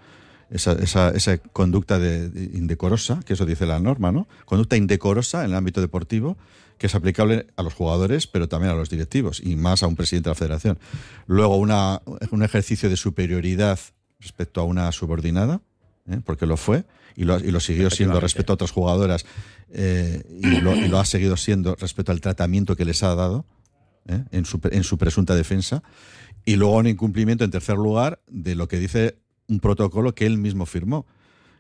[0.53, 4.29] Esa, esa, esa conducta de, indecorosa, que eso dice la norma, ¿no?
[4.45, 6.37] Conducta indecorosa en el ámbito deportivo,
[6.79, 9.97] que es aplicable a los jugadores, pero también a los directivos, y más a un
[9.97, 10.79] presidente de la federación.
[11.27, 13.79] Luego, una, un ejercicio de superioridad
[14.21, 15.63] respecto a una subordinada,
[16.09, 16.21] ¿eh?
[16.25, 16.85] porque lo fue,
[17.17, 19.25] y lo, y lo siguió siendo respecto a otras jugadoras,
[19.71, 23.47] eh, y, lo, y, lo, ha seguido siendo respecto al tratamiento que les ha dado
[24.07, 24.25] ¿eh?
[24.31, 25.83] en, su, en su presunta defensa.
[26.45, 30.39] Y luego un incumplimiento, en tercer lugar, de lo que dice un protocolo que él
[30.39, 31.07] mismo firmó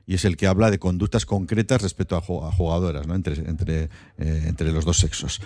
[0.07, 3.14] y es el que habla de conductas concretas respecto a, jugadoras, ¿no?
[3.14, 3.85] entre, entre,
[4.18, 5.40] eh, entre los dos sexos.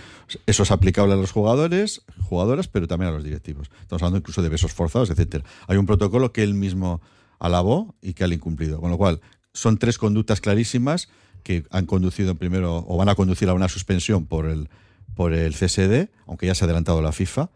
[0.47, 3.71] Eso es aplicable a los jugadores, jugadoras, pero también a los directivos.
[3.83, 5.45] Estamos hablando incluso de besos forzados, etcétera.
[5.67, 7.01] Hay un protocolo que él mismo
[7.39, 8.81] alabó y que ha incumplido.
[8.81, 9.21] Con lo cual,
[9.53, 11.09] son tres conductas clarísimas
[11.43, 14.69] que han conducido primero o van a conducir a una suspensión por el,
[15.15, 17.51] por el CSD, aunque ya se ha adelantado la FIFA,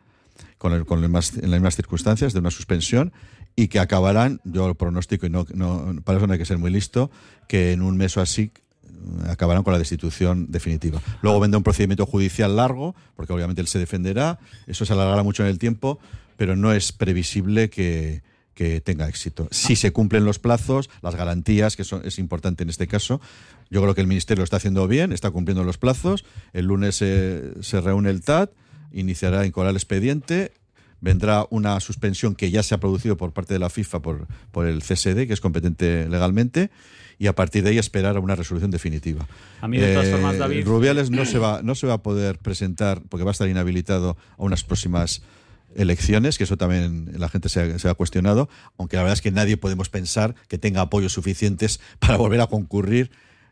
[0.61, 3.14] con, el, con en las mismas circunstancias de una suspensión
[3.57, 6.59] y que acabarán, yo lo pronostico y no, no, para eso no hay que ser
[6.59, 7.11] muy listo,
[7.49, 8.53] que en un mes o así
[8.85, 8.90] eh,
[9.31, 11.01] acabarán con la destitución definitiva.
[11.23, 15.42] Luego vendrá un procedimiento judicial largo, porque obviamente él se defenderá, eso se alargará mucho
[15.42, 15.99] en el tiempo,
[16.37, 19.49] pero no es previsible que, que tenga éxito.
[19.51, 23.23] Si se cumplen los plazos, las garantías, que son, es importante en este caso,
[23.70, 26.27] yo creo que el Ministerio lo está haciendo bien, está cumpliendo los plazos.
[26.53, 28.51] El lunes se, se reúne el TAT,
[28.92, 30.53] iniciará en el expediente,
[31.00, 34.66] vendrá una suspensión que ya se ha producido por parte de la FIFA por, por
[34.66, 36.70] el CSD, que es competente legalmente,
[37.18, 39.26] y a partir de ahí esperar a una resolución definitiva.
[39.61, 40.66] A mí, de todas formas, David.
[40.66, 44.16] Rubiales no se, va, no se va a poder presentar porque va a estar inhabilitado
[44.38, 45.22] a unas próximas
[45.74, 48.48] elecciones, que eso también la gente se ha, cuestionado,
[48.79, 52.46] aunque la verdad es que nadie podemos pensar que tenga apoyos suficientes para volver a
[52.46, 53.11] concurrir.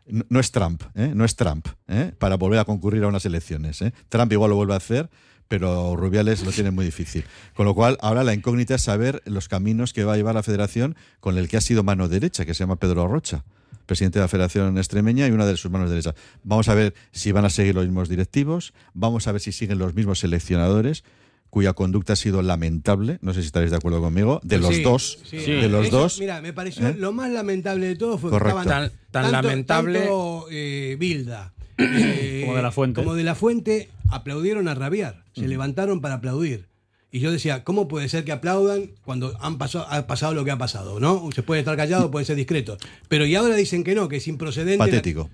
[0.09, 1.11] No, es Trump, ¿eh?
[1.15, 2.11] no es Trump, ¿eh?
[2.17, 3.81] para volver a concurrir a unas elecciones.
[3.81, 3.93] ¿eh?
[4.09, 5.09] Trump igual lo vuelve a hacer,
[5.47, 7.25] pero Rubiales lo tiene muy difícil.
[7.55, 10.43] Con lo cual, ahora la incógnita es saber los caminos que va a llevar la
[10.43, 13.43] federación con el que ha sido mano derecha, que se llama Pedro Rocha
[13.85, 16.13] presidente de la Federación Extremeña y una de sus manos derechas.
[16.43, 19.79] Vamos a ver si van a seguir los mismos directivos, vamos a ver si siguen
[19.79, 21.03] los mismos seleccionadores
[21.49, 25.19] cuya conducta ha sido lamentable, no sé si estaréis de acuerdo conmigo, de los dos,
[25.31, 26.19] de los dos.
[26.19, 26.95] Mira, me pareció ¿Eh?
[26.97, 30.07] lo más lamentable de todo fue que estaban tan, lamentable
[30.51, 35.47] eh, Bilda eh, como de la fuente, como de la fuente aplaudieron a rabiar, se
[35.47, 36.67] levantaron para aplaudir.
[37.11, 40.51] Y yo decía, ¿cómo puede ser que aplaudan cuando han pasado, ha pasado lo que
[40.51, 40.99] ha pasado?
[40.99, 41.29] ¿no?
[41.33, 42.77] Se puede estar callado, puede ser discreto.
[43.07, 44.77] Pero y ahora dicen que no, que es improcedente.
[44.77, 45.29] Patético,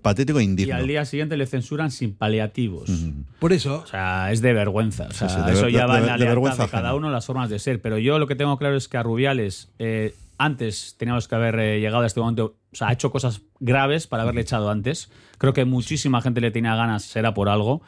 [0.00, 0.74] patético e indigno.
[0.74, 2.90] Y al día siguiente le censuran sin paliativos.
[3.38, 3.82] Por eso.
[3.84, 5.08] O sea, es de vergüenza.
[5.10, 7.82] O sea, eso ya va en la de, cada uno, las formas de ser.
[7.82, 11.58] Pero yo lo que tengo claro es que a Rubiales, eh, antes teníamos que haber
[11.60, 12.56] eh, llegado a este momento.
[12.72, 15.10] O sea, ha hecho cosas graves para haberle echado antes.
[15.36, 17.82] Creo que muchísima gente le tenía ganas, será por algo.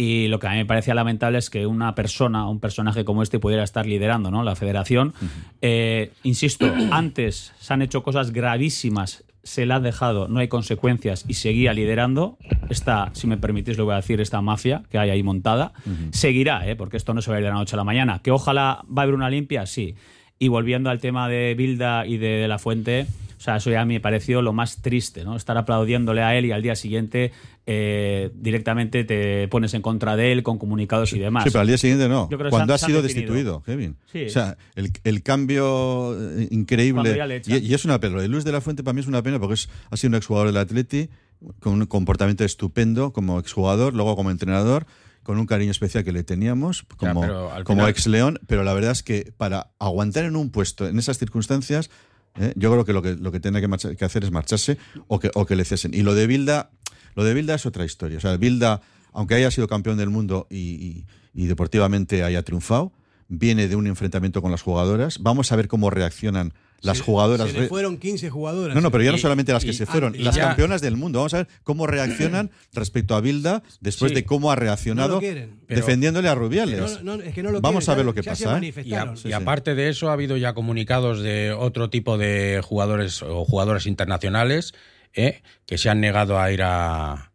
[0.00, 3.22] Y lo que a mí me parecía lamentable es que una persona, un personaje como
[3.22, 4.42] este, pudiera estar liderando ¿no?
[4.42, 5.12] la federación.
[5.60, 11.26] Eh, insisto, antes se han hecho cosas gravísimas, se la ha dejado, no hay consecuencias
[11.28, 12.38] y seguía liderando.
[12.70, 15.74] Esta, si me permitís, lo voy a decir, esta mafia que hay ahí montada.
[16.12, 16.76] Seguirá, ¿eh?
[16.76, 18.20] porque esto no se va a ir de la noche a la mañana.
[18.22, 19.96] Que ojalá va a haber una limpia, sí.
[20.38, 23.06] Y volviendo al tema de Bilda y de La Fuente,
[23.40, 25.34] o sea, eso ya me pareció lo más triste, ¿no?
[25.34, 27.32] Estar aplaudiéndole a él y al día siguiente
[27.64, 31.44] eh, directamente te pones en contra de él con comunicados y demás.
[31.44, 32.28] Sí, pero al día siguiente no.
[32.50, 33.96] Cuando ha sido destituido, Kevin.
[34.14, 37.42] O sea, el, cambio eh, increíble.
[37.46, 38.16] Y, es una pena.
[38.16, 40.10] Lo de Luis de la Fuente para mí es una pena porque es, ha sido
[40.10, 41.08] un exjugador del Atleti
[41.60, 44.84] con un comportamiento estupendo como exjugador, luego como entrenador
[45.22, 47.22] con un cariño especial que le teníamos como,
[47.64, 51.18] como ex León, pero la verdad es que para aguantar en un puesto en esas
[51.18, 51.90] circunstancias
[52.38, 52.52] ¿eh?
[52.56, 55.46] Yo creo que lo que, lo que tiene que, hacer es marcharse o que, o
[55.46, 55.94] que le cesen.
[55.94, 56.70] Y lo de Bilda,
[57.14, 58.18] lo de Bilda es otra historia.
[58.18, 62.92] O sea, Bilda, aunque haya sido campeón del mundo y, y deportivamente haya triunfado,
[63.28, 65.22] viene de un enfrentamiento con las jugadoras.
[65.22, 67.50] Vamos a ver cómo reaccionan las jugadoras.
[67.50, 68.74] Se fueron 15 jugadoras.
[68.74, 71.18] No, no, pero ya no solamente las que se fueron, las campeonas del mundo.
[71.18, 75.20] Vamos a ver cómo reaccionan respecto a Bilda después de cómo ha reaccionado
[75.68, 77.00] defendiéndole a Rubiales.
[77.60, 78.58] Vamos a ver lo que pasa.
[78.62, 78.72] ¿eh?
[79.24, 83.86] Y, aparte de eso, ha habido ya comunicados de otro tipo de jugadores o jugadoras
[83.86, 84.74] internacionales
[85.14, 85.42] ¿eh?
[85.66, 87.26] que se han negado a ir a,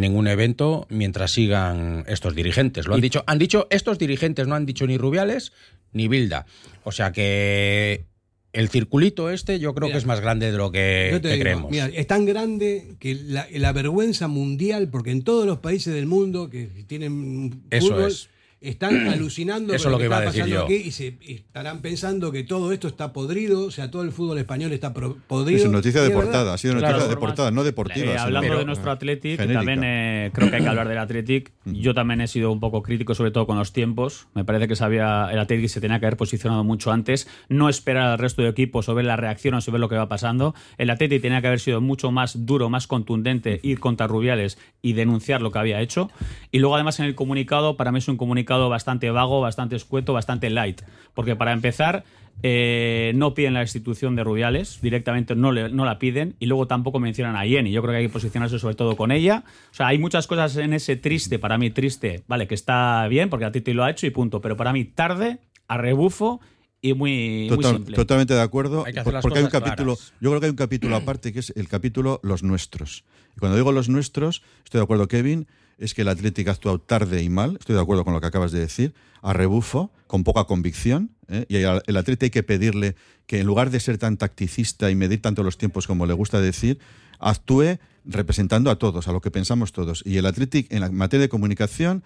[0.00, 2.86] ningún evento mientras sigan estos dirigentes.
[2.86, 5.52] Lo han dicho, han dicho estos dirigentes, no han dicho ni Rubiales
[5.92, 6.46] ni Bilda.
[6.82, 8.06] O sea que
[8.52, 11.70] el circulito este yo creo que es más grande de lo que, creemos.
[11.70, 16.50] Mira, es tan grande que la, vergüenza mundial, porque en todos los países del mundo
[16.50, 18.28] que tienen Eso es
[18.62, 22.72] están alucinando Eso con lo que, está pasando aquí y se estarán pensando que todo
[22.72, 25.64] esto está podrido, o sea, todo el fútbol español está podrido.
[25.64, 28.12] Es noticia de portada, ha sido noticia de portada, no deportiva.
[28.12, 31.52] Eh, hablando de nuestro Athletic, también eh, creo que hay que hablar del Athletic.
[31.64, 34.26] Yo también he sido un poco crítico, sobre todo con los tiempos.
[34.34, 38.08] Me parece que sabía el Athletic se tenía que haber posicionado mucho antes, no esperar
[38.08, 40.54] al resto de equipos o ver la reacción o ver lo que va pasando.
[40.78, 44.92] El Athletic tenía que haber sido mucho más duro, más contundente, ir contra Rubiales y
[44.92, 46.10] denunciar lo que había hecho.
[46.50, 50.12] Y luego además en el comunicado, para mí es un comunicado bastante vago, bastante escueto,
[50.12, 50.82] bastante light.
[51.14, 52.04] Porque para empezar,
[52.42, 56.98] eh, no piden la institución de Rubiales, directamente no, no la piden, y luego tampoco
[56.98, 57.70] mencionan a Jenny.
[57.70, 59.44] Yo creo que hay que posicionarse sobre todo con ella.
[59.70, 63.30] O sea, hay muchas cosas en ese triste, para mí triste, vale, que está bien,
[63.30, 65.38] porque a Titi lo ha hecho y punto, pero para mí tarde,
[65.68, 66.40] a rebufo
[66.80, 67.94] y muy, simple.
[67.94, 68.84] Totalmente de acuerdo,
[69.22, 72.18] porque hay un capítulo, yo creo que hay un capítulo aparte que es el capítulo
[72.24, 73.04] Los Nuestros.
[73.36, 75.46] Y cuando digo los nuestros, estoy de acuerdo, Kevin,
[75.82, 78.26] es que el Atlético ha actuado tarde y mal, estoy de acuerdo con lo que
[78.26, 81.44] acabas de decir, a rebufo, con poca convicción, ¿eh?
[81.48, 85.20] y el Atlético hay que pedirle que en lugar de ser tan tacticista y medir
[85.20, 86.78] tanto los tiempos como le gusta decir,
[87.18, 90.02] actúe representando a todos, a lo que pensamos todos.
[90.04, 92.04] Y el Atlético en la materia de comunicación,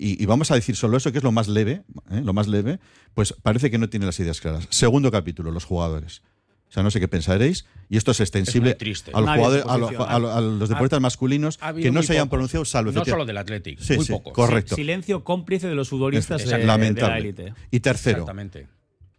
[0.00, 2.20] y, vamos a decir solo eso, que es lo más leve, ¿eh?
[2.22, 2.78] lo más leve,
[3.14, 4.68] pues parece que no tiene las ideas claras.
[4.70, 6.22] Segundo capítulo, los jugadores.
[6.68, 7.64] O sea, no sé qué pensaréis.
[7.88, 8.76] Y esto es extensible
[9.14, 12.92] a, los deportistas masculinos que no se hayan pronunciado salvo.
[12.92, 14.32] No solo del Athletic, muy poco.
[14.32, 14.76] Correcto.
[14.76, 17.54] silencio cómplice de los futbolistas de, la élite.
[17.70, 18.26] Y tercero,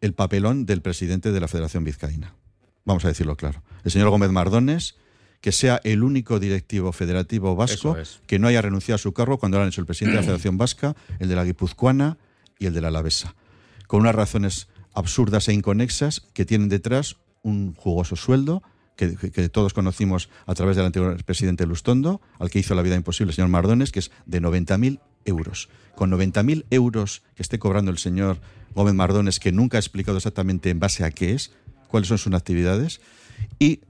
[0.01, 2.35] el papelón del presidente de la Federación Vizcaína.
[2.85, 3.63] Vamos a decirlo claro.
[3.83, 4.95] El señor Gómez Mardones,
[5.41, 9.57] que sea el único directivo federativo vasco que no haya renunciado a su cargo cuando
[9.57, 12.17] lo han hecho el presidente de la Federación Vasca, el de la Guipuzcoana
[12.59, 13.35] y el de la Alavesa.
[13.87, 18.61] Con unas razones absurdas e inconexas que tienen detrás un jugoso sueldo
[19.07, 23.31] que, todos conocimos a través del anterior presidente Lustondo, al que hizo la vida imposible
[23.31, 25.69] el señor Mardones, que es de 90.000 euros.
[25.95, 28.41] Con 90.000 euros que esté cobrando el señor
[28.75, 31.51] Gómez Mardones, que nunca ha explicado exactamente en base a qué es,
[31.87, 32.99] cuáles son sus actividades,
[33.57, 33.81] y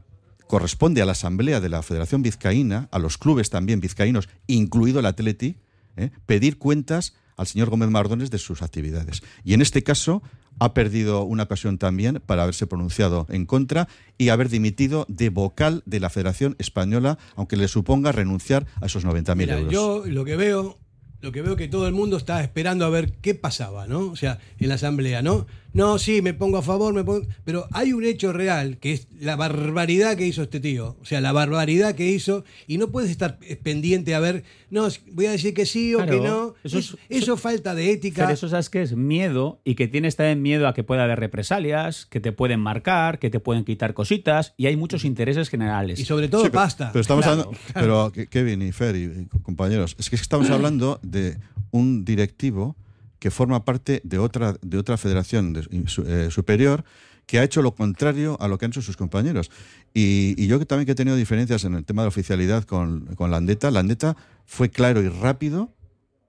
[0.48, 5.06] corresponde a la Asamblea de la Federación Vizcaína, a los clubes también vizcaínos, incluido el
[5.06, 5.58] Atleti,
[5.98, 6.12] ¿eh?
[6.26, 9.22] pedir cuentas al señor Gómez Mardones de sus actividades.
[9.44, 10.22] Y en este caso
[10.60, 15.82] ha perdido una ocasión también para haberse pronunciado en contra y haber dimitido de vocal
[15.86, 19.74] de la Federación Española, aunque le suponga renunciar a esos 90.000 euros.
[19.74, 20.78] Yo lo que veo
[21.22, 24.08] lo que veo que todo el mundo está esperando a ver qué pasaba, ¿no?
[24.08, 25.48] O sea, en la asamblea, ¿no?
[25.74, 27.28] No, sí, me pongo a favor, me pongo...
[27.44, 31.22] pero hay un hecho real, que es la barbaridad que hizo este tío, o sea,
[31.22, 35.54] la barbaridad que hizo, y no puedes estar pendiente a ver, no, voy a decir
[35.54, 38.24] que sí o que no, eso, es, eso, falta de ética.
[38.24, 41.20] Pero eso sabes que es miedo, y que tienes también miedo a que pueda haber
[41.20, 46.00] represalias, que te pueden marcar, que te pueden quitar cositas, y hay muchos intereses generales.
[46.00, 46.90] Y sobre todo pasta.
[46.92, 51.38] Pero, estamos hablando, pero Kevin y Fer y compañeros, es que estamos hablando de
[51.72, 52.76] un directivo
[53.20, 56.84] que forma parte de otra, de otra federación eh, superior
[57.26, 59.52] que ha hecho lo contrario a lo que han hecho sus compañeros.
[59.94, 64.18] Y, yo también he tenido diferencias en el tema de oficialidad con, con Landeta, Landeta
[64.46, 65.72] fue claro y rápido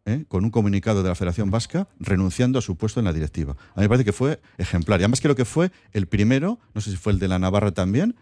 [0.04, 0.24] ¿eh?
[0.28, 3.56] con un comunicado de la Federación Vasca renunciando a su puesto en la directiva.
[3.74, 5.00] A mí me parece que fue ejemplar.
[5.00, 7.72] Y además creo que fue el primero, no sé si fue el de la Navarra
[7.72, 8.16] también,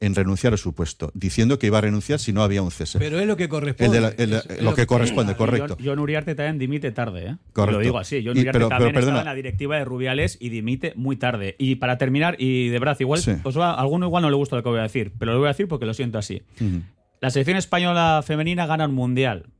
[0.00, 2.98] en renunciar a su puesto, diciendo que iba a renunciar si no había un cese.
[2.98, 4.00] Pero es lo que corresponde.
[4.60, 5.76] lo, que, corresponde, correcto.
[5.82, 7.36] John, Uriarte también dimite tarde, ¿eh?
[7.52, 7.78] Correcto.
[7.78, 8.22] Lo digo así.
[8.24, 11.54] John Uriarte también estaba en la directiva de Rubiales y dimite muy tarde.
[11.58, 14.62] Y para terminar, y de brazo, igual, pues a alguno igual no le gusta lo
[14.62, 16.42] que voy a decir, pero lo voy a decir porque lo siento así.
[17.20, 19.50] La selección española femenina gana un mundial.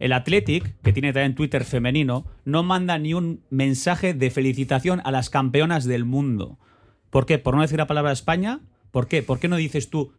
[0.00, 5.12] El Athletic, que tiene también Twitter femenino, no manda ni un mensaje de felicitación a
[5.12, 6.58] las campeonas del mundo.
[7.10, 7.38] ¿Por qué?
[7.38, 9.22] Por no decir la palabra España, ¿Por qué?
[9.22, 10.12] ¿Por qué no dices tú,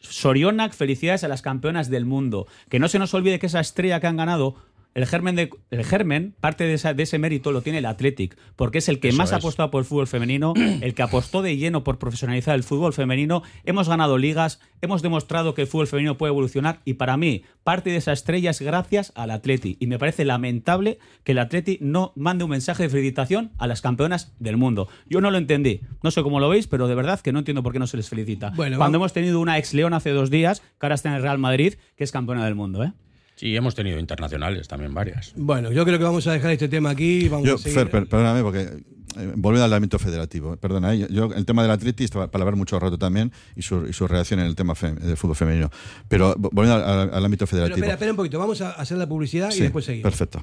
[0.00, 2.46] Sorionak, felicidades a las campeonas del mundo?
[2.68, 4.56] Que no se nos olvide que esa estrella que han ganado
[4.98, 8.88] el germen, de, el germen parte de, ese mérito lo tiene el Athletic, porque es
[8.88, 12.00] el que más ha apostado por el fútbol femenino, el que apostó de lleno por
[12.00, 13.44] profesionalizar el fútbol femenino.
[13.64, 17.90] Hemos ganado ligas, hemos demostrado que el fútbol femenino puede evolucionar y para mí parte
[17.90, 19.76] de esa estrella es gracias al Athletic.
[19.78, 23.80] Y me parece lamentable que el Athletic no mande un mensaje de felicitación a las
[23.80, 24.88] campeonas del mundo.
[25.08, 27.62] Yo no lo entendí, no sé cómo lo veis, pero de verdad que no entiendo
[27.62, 28.52] por qué no se les felicita.
[28.56, 31.38] Cuando hemos tenido una ex León hace dos días, que ahora está en el Real
[31.38, 32.92] Madrid, que es campeona del mundo, ¿eh?
[33.38, 35.32] Sí, hemos tenido internacionales también varias.
[35.36, 37.28] Bueno, yo creo que vamos a dejar este tema aquí.
[37.28, 41.62] Vamos yo, Fer, perdóname, porque eh, volviendo al ámbito federativo, perdona, eh, yo, el tema
[41.62, 44.74] del Atleti para hablar mucho rato también y su, y su reacción en el tema
[44.74, 45.70] del fútbol femenino.
[46.08, 47.76] Pero volviendo al, ámbito federativo.
[47.76, 50.10] espera, espera un poquito, vamos a hacer la publicidad y después seguimos.
[50.10, 50.42] Perfecto.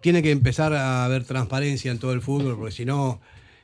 [0.00, 3.20] tiene que empezar a haber transparencia en todo el fútbol, porque si no,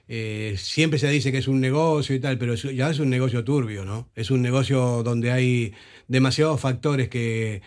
[0.09, 3.44] eh, siempre se dice que es un negocio y tal, pero ya es un negocio
[3.44, 4.09] turbio, ¿no?
[4.14, 5.74] Es un negocio donde hay
[6.09, 7.62] demasiados factores que,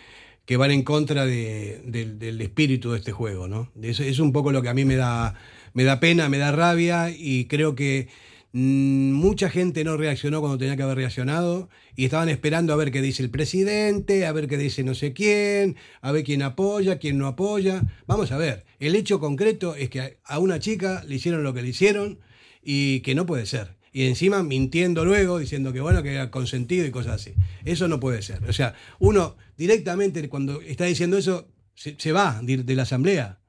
[0.45, 3.71] que van en contra del espíritu de este juego, ¿no?
[3.81, 5.35] Eso es un poco lo que a mí me da,
[5.73, 8.07] me da pena, me da rabia y creo que
[8.51, 13.01] mucha gente no reaccionó cuando tenía que haber reaccionado y estaban esperando a ver qué
[13.01, 17.17] dice el presidente, a ver qué dice no sé quién, a ver quién apoya, quién
[17.17, 17.83] no apoya.
[18.07, 21.61] Vamos a ver, el hecho concreto es que a una chica le hicieron lo que
[21.61, 22.19] le hicieron
[22.63, 23.77] y que no puede ser.
[23.91, 27.33] Y encima mintiendo luego, diciendo que bueno, que era consentido y cosas así.
[27.65, 28.43] Eso no puede ser.
[28.47, 33.39] O sea, uno directamente cuando está diciendo eso, se, va de, la asamblea.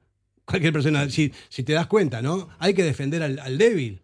[0.45, 2.49] Cualquier persona, si te das cuenta, ¿no?
[2.59, 4.00] Hay que defender al débil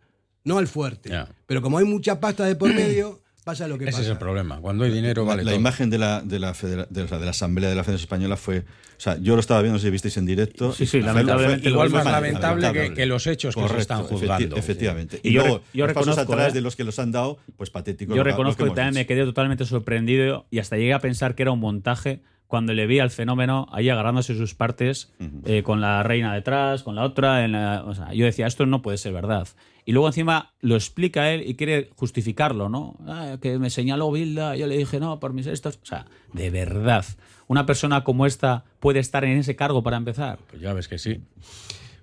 [0.47, 1.12] no al fuerte.
[1.45, 3.97] Pero como hay mucha pasta de por medio, pasa lo que pasa.
[3.97, 4.60] Ese es el problema.
[4.60, 5.43] Cuando hay dinero, vale.
[5.43, 8.60] La, imagen de la, de, la de, la, Asamblea de la Federación Española fue.
[8.60, 10.71] O sea, yo lo estaba viendo si visteis en directo.
[10.71, 11.69] Sí, sí, lamentablemente.
[11.69, 14.55] igual más lamentable, Que, los hechos que se están juzgando.
[14.55, 15.19] efectivamente.
[15.21, 16.55] Y, luego, yo, reconozco, atrás ¿eh?
[16.55, 18.15] de los que los han dado, pues patético.
[18.15, 21.51] Yo reconozco que, también me quedé totalmente sorprendido y hasta llegué a pensar que era
[21.51, 25.12] un montaje cuando le vi al fenómeno ahí agarrándose sus partes
[25.45, 27.43] eh, con la reina detrás, con la otra.
[27.43, 29.47] En o sea, yo decía, esto no puede ser verdad.
[29.88, 32.97] Y luego encima lo explica él y quiere justificarlo, ¿no?
[33.08, 35.80] Ah, que me señaló Bilda, yo le dije, no, por mis estos.
[35.82, 37.06] O sea, de verdad,
[37.47, 40.39] una persona como esta puede estar en ese cargo para empezar.
[40.50, 41.21] Pues ya ves que sí.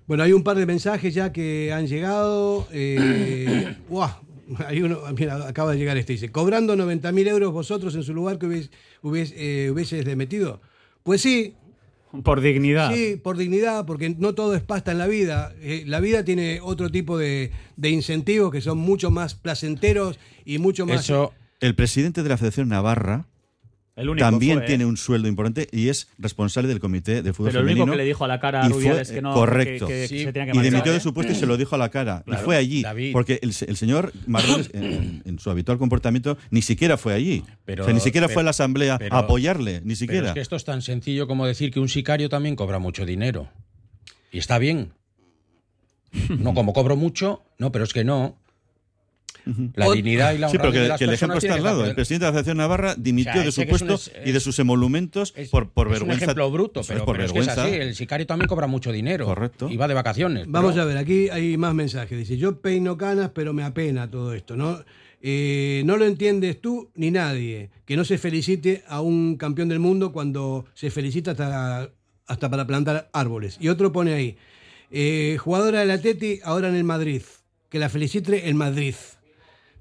[0.06, 2.66] Bueno, hay un par de mensajes ya que han llegado.
[2.72, 3.76] Eh,
[4.66, 8.38] hay uno, mira, acaba de llegar este, dice, cobrando 90.000 euros vosotros en su lugar
[8.38, 8.70] que hubies,
[9.02, 10.62] hubies, eh, hubieses demetido.
[11.02, 11.54] Pues sí.
[12.22, 12.94] Por dignidad.
[12.94, 15.54] Sí, por dignidad, porque no todo es pasta en la vida.
[15.60, 20.58] Eh, la vida tiene otro tipo de, de, incentivos que son mucho más placenteros y
[20.58, 21.00] mucho más...
[21.00, 23.26] Eso, el presidente de la Federación Navarra
[24.18, 24.64] también ¿eh?
[24.66, 27.96] tiene un sueldo importante y es responsable del comité de fútbol Pero el único que
[27.96, 29.86] le dijo a la cara a Rubiales que no correcto.
[29.86, 31.90] que, se tenía que y dimitió de su puesto y se lo dijo a la
[31.90, 37.12] cara y fue allí porque el, señor Marrones en, su habitual comportamiento ni siquiera fue
[37.12, 37.44] allí.
[37.64, 40.64] Pero, ni siquiera fue a la asamblea a apoyarle ni siquiera es que esto es
[40.64, 43.48] tan sencillo como decir que un sicario también cobra mucho dinero.
[44.32, 44.92] Y está bien.
[46.28, 48.38] No como cobro mucho no pero es que no
[49.74, 51.84] la dignidad y la Sí, pero que, el ejemplo está al lado.
[51.84, 55.70] El presidente de la Federación Navarra dimitió de su puesto y de sus emolumentos por,
[55.70, 56.14] por vergüenza.
[56.14, 57.74] Es un ejemplo bruto, pero, es, que es así.
[57.74, 59.26] El sicario también cobra mucho dinero.
[59.26, 59.68] Correcto.
[59.70, 60.46] Y va de vacaciones.
[60.48, 62.16] Vamos a ver, aquí hay más mensajes.
[62.16, 64.80] Dice, yo peino canas, pero me apena todo esto, ¿no?
[65.26, 67.70] Eh, no lo entiendes tú ni nadie.
[67.86, 71.90] Que no se felicite a un campeón del mundo cuando se felicita hasta,
[72.26, 73.56] hasta para plantar árboles.
[73.58, 74.36] Y otro pone ahí,
[74.90, 77.22] eh, jugadora del Atleti, ahora en el Madrid.
[77.70, 78.94] Que la felicite el Madrid.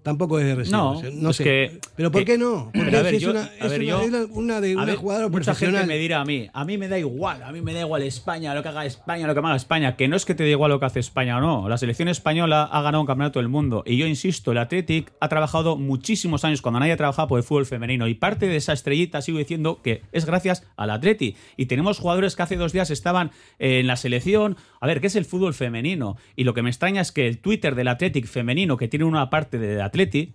[0.03, 0.71] Tampoco es de.
[0.71, 1.43] No, no es sé.
[1.43, 2.65] que- pero ¿por que- qué no?
[2.73, 4.75] Porque Pero a ver, es yo- una, a es ver, una- yo- la- una de
[4.75, 5.81] una ver, jugadora mucha profesional.
[5.81, 8.03] gente me dirá a mí, a mí me da igual, a mí me da igual
[8.03, 10.51] España, lo que haga España, lo que haga España, que no es que te dé
[10.51, 11.69] igual lo que hace España o no.
[11.69, 15.29] La selección española ha ganado un campeonato del mundo y yo insisto, el Athletic ha
[15.29, 18.73] trabajado muchísimos años cuando nadie ha trabajado por el fútbol femenino y parte de esa
[18.73, 22.89] estrellita sigo diciendo que es gracias al Atleti y tenemos jugadores que hace dos días
[22.91, 24.57] estaban en la selección.
[24.81, 26.17] A ver, ¿qué es el fútbol femenino?
[26.35, 29.29] Y lo que me extraña es que el Twitter del Athletic femenino que tiene una
[29.29, 30.33] parte de Atleti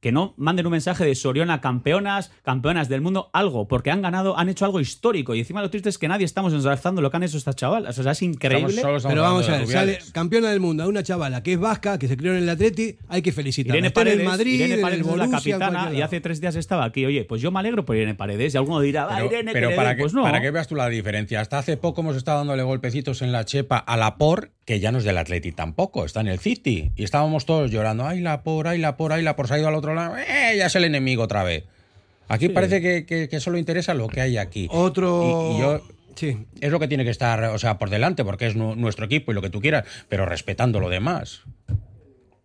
[0.00, 4.38] que no manden un mensaje de Soriona campeonas, campeonas del mundo, algo, porque han ganado,
[4.38, 5.34] han hecho algo histórico.
[5.34, 7.98] Y encima lo triste es que nadie estamos ensalzando lo que han hecho estas chavalas.
[7.98, 8.68] O sea, es increíble.
[8.74, 11.54] Estamos- solo estamos Pero vamos a ver, sale campeona del mundo a una chavala que
[11.54, 13.74] es vasca, que se crió en el Atleti, hay que felicitarla.
[13.76, 16.20] Irene Está en Paredes, el Madrid, Irene en el Paredes es la capitana y hace
[16.20, 17.04] tres días estaba aquí.
[17.04, 18.54] Oye, pues yo me alegro por Irene Paredes.
[18.54, 19.96] Y alguno dirá, va, Pero, Irene, pero que para, den".
[19.98, 20.22] que, pues no.
[20.22, 21.40] para que veas tú la diferencia.
[21.40, 24.92] Hasta hace poco hemos estado dándole golpecitos en la chepa a la por, que ya
[24.92, 26.92] no es del Atleti tampoco, está en el City.
[26.94, 29.58] Y estábamos todos llorando, ay la por, ay la por, ay la por, se ha
[29.58, 31.64] ido al otro lado, eh, ya es el enemigo otra vez.
[32.28, 34.68] Aquí parece que, que- que solo interesa lo que hay aquí.
[34.70, 35.52] Otro.
[35.52, 35.82] Y- y yo-
[36.14, 36.36] Sí.
[36.60, 39.30] es lo que tiene que estar, o sea, por delante, porque es nu- nuestro equipo
[39.30, 41.42] y lo que tú quieras, pero respetando lo demás.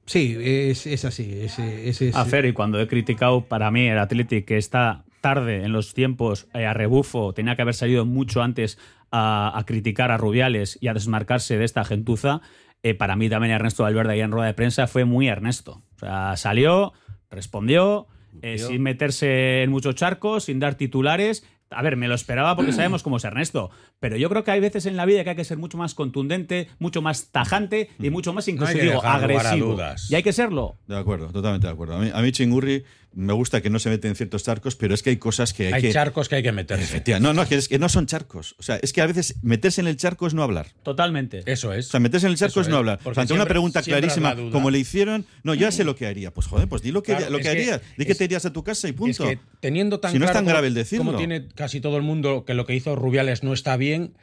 [0.05, 1.39] Sí, es, es así.
[1.41, 5.05] Es, es- es- A Fer, y cuando he criticado para mí el Athletic que está
[5.21, 8.77] tarde en los tiempos eh, a rebufo, tenía que haber salido mucho antes
[9.11, 12.41] a, a criticar a Rubiales y a desmarcarse de esta gentuza,
[12.83, 15.81] eh, para mí también Ernesto Valverde ahí en rueda de prensa fue muy Ernesto.
[15.95, 16.91] O sea, salió,
[17.34, 18.07] respondió,
[18.41, 21.45] eh, sin meterse en muchos charcos, sin dar titulares.
[21.69, 24.59] A ver, me lo esperaba porque sabemos cómo es Ernesto, pero yo creo que hay
[24.59, 28.09] veces en la vida que hay que ser mucho más contundente, mucho más tajante y
[28.09, 29.77] mucho más incluso digo agresivo.
[30.09, 30.77] Y hay que serlo.
[30.88, 31.95] De acuerdo, totalmente de acuerdo.
[31.95, 32.84] A mí, a mí Chingurri
[33.16, 35.68] me gusta que no se mete en ciertos charcos, pero es que hay cosas que
[35.68, 35.91] hay, Hay que...
[35.93, 36.84] charcos que hay que meterse.
[36.84, 37.28] Efectivamente.
[37.28, 38.55] No, no, que, es que no son charcos.
[38.59, 40.68] O sea, es que a veces meterse en el charco es no hablar.
[40.84, 41.43] Totalmente.
[41.45, 41.88] Eso es.
[41.88, 42.99] O sea, meterse en el charco es no es, hablar.
[43.01, 45.95] O porque sea, ante una pregunta clarísima, como le hicieron, no, yo ya sé lo
[45.95, 46.32] que haría.
[46.34, 47.82] Pues joder, pues di lo que, Claro, lo es que que- harías.
[47.97, 49.24] Di que es- te irías a tu casa y Es punto.
[49.26, 51.05] que teniendo tan Si no es tan como- grave el decirlo.
[51.05, 54.14] Como tiene casi todo el mundo que lo que hizo Rubiales no está bien,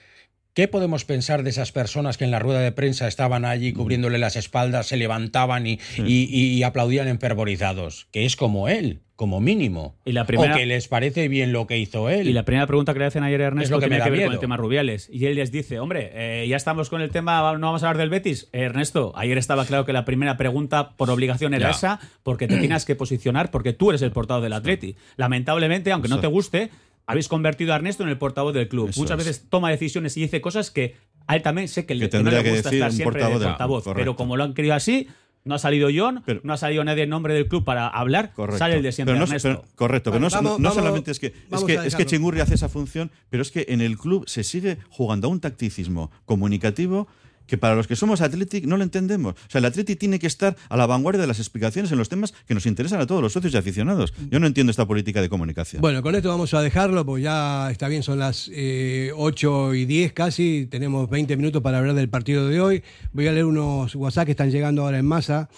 [0.54, 4.18] ¿qué podemos pensar de esas personas que en la rueda de prensa estaban allí cubriéndole
[4.18, 8.08] las espaldas, se levantaban y, y- y aplaudían enfervorizados?
[8.12, 9.96] Que es como él, como mínimo.
[10.04, 12.28] Y la primera- O que les parece bien lo que hizo él.
[12.28, 13.98] Y la primera pregunta que le hacen ayer a Ernesto Es lo que tiene me
[14.00, 15.08] da que ver con el tema Rubiales.
[15.12, 17.98] Y él les dice, hombre, eh, ya estamos con el tema, no vamos a hablar
[17.98, 18.48] del Betis.
[18.52, 21.76] Eh, Ernesto, ayer estaba claro que la primera pregunta por obligación era Ya.
[21.76, 24.96] esa, porque te tienes que posicionar, porque tú eres el portavoz del Atleti.
[25.16, 26.70] Lamentablemente, aunque no te guste,
[27.10, 28.88] habéis convertido a Ernesto en el portavoz del club.
[28.90, 29.26] Eso Muchas es.
[29.26, 30.96] veces toma decisiones y dice cosas que
[31.26, 33.20] a él también sé que, le, Que que no le que gusta decir estar siempre
[33.20, 33.84] portavoz de portavoz.
[33.94, 35.06] Pero como lo han querido así,
[35.44, 38.32] no ha salido John, Pero- no ha salido nadie en nombre del club para hablar,
[38.34, 38.58] Correcto.
[38.58, 39.48] sale el de siempre Pero no, Ernesto.
[39.48, 41.94] pero- correcto, pero no, Vamos, no- no vamos, solamente es que, es que, a es
[41.96, 42.04] que.
[42.06, 45.40] Chingurri hace esa función, pero es que en el club se sigue jugando a un
[45.40, 47.08] tacticismo comunicativo
[47.46, 49.34] que para los que somos Athletic no lo entendemos.
[49.34, 52.08] O sea, el Athletic tiene que estar a la vanguardia de las explicaciones en los
[52.08, 54.14] temas que nos interesan a todos los socios y aficionados.
[54.30, 55.82] Yo no entiendo esta política de comunicación.
[55.82, 59.84] Bueno, con esto vamos a dejarlo, pues ya está bien, son las eh, 8 y
[59.84, 62.82] 10 casi, tenemos 20 minutos para hablar del partido de hoy.
[63.12, 65.48] Voy a leer unos WhatsApp que están llegando ahora en masa.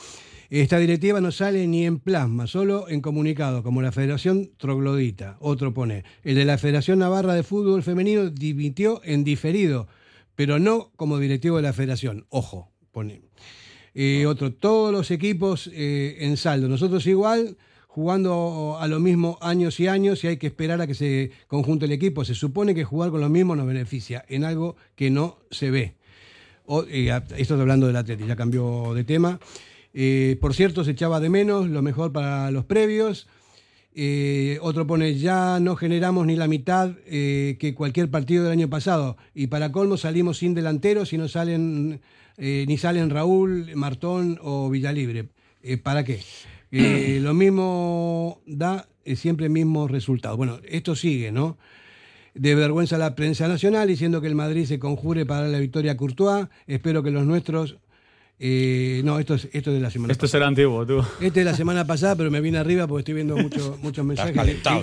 [0.52, 5.38] Esta directiva no sale ni en plasma, solo en comunicado, como la Federación Troglodita.
[5.40, 9.88] Otro pone, el de la Federación Navarra de Fútbol Femenino dimitió en diferido,
[10.34, 12.26] pero no como directivo de la Federación.
[12.28, 13.22] Ojo, pone.
[13.94, 16.68] Eh, otro, todos los equipos eh, en saldo.
[16.68, 17.56] Nosotros igual,
[17.86, 21.84] jugando a lo mismo años y años y hay que esperar a que se conjunte
[21.84, 22.24] el equipo.
[22.24, 25.94] Se supone que jugar con lo mismo nos beneficia en algo que no se ve.
[26.64, 29.38] O- eh, esto estoy hablando del Atleti, ya cambió de tema.
[30.40, 33.26] Por cierto, se echaba de menos lo mejor para los previos.
[33.94, 38.70] Eh, otro pone, ya no generamos ni la mitad eh, que cualquier partido del año
[38.70, 39.16] pasado.
[39.34, 42.00] Y para colmo salimos sin delanteros y no salen,
[42.38, 45.28] eh, ni salen Raúl, Martón o Villalibre.
[45.82, 46.20] ¿Para qué?
[47.20, 50.36] Lo mismo da siempre el mismo resultado.
[50.36, 51.58] Bueno, esto sigue, ¿no?
[52.34, 55.92] De vergüenza a la prensa nacional diciendo que el Madrid se conjure para la victoria
[55.92, 56.48] a Courtois.
[56.66, 57.76] Espero que los nuestros...
[58.44, 61.00] eh, no, esto es, esto es de la semana Esto será antiguo, tú.
[61.20, 64.34] este es la semana pasada, pero me vine arriba porque estoy viendo mucho- muchos mensajes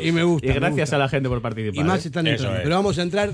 [0.01, 0.47] y, y me gusta.
[0.47, 0.95] Y gracias gusta.
[0.95, 1.75] a la gente por participar.
[1.75, 2.07] Y más ¿eh?
[2.07, 2.55] están entrando.
[2.57, 2.63] es.
[2.63, 3.31] Pero vamos a entrar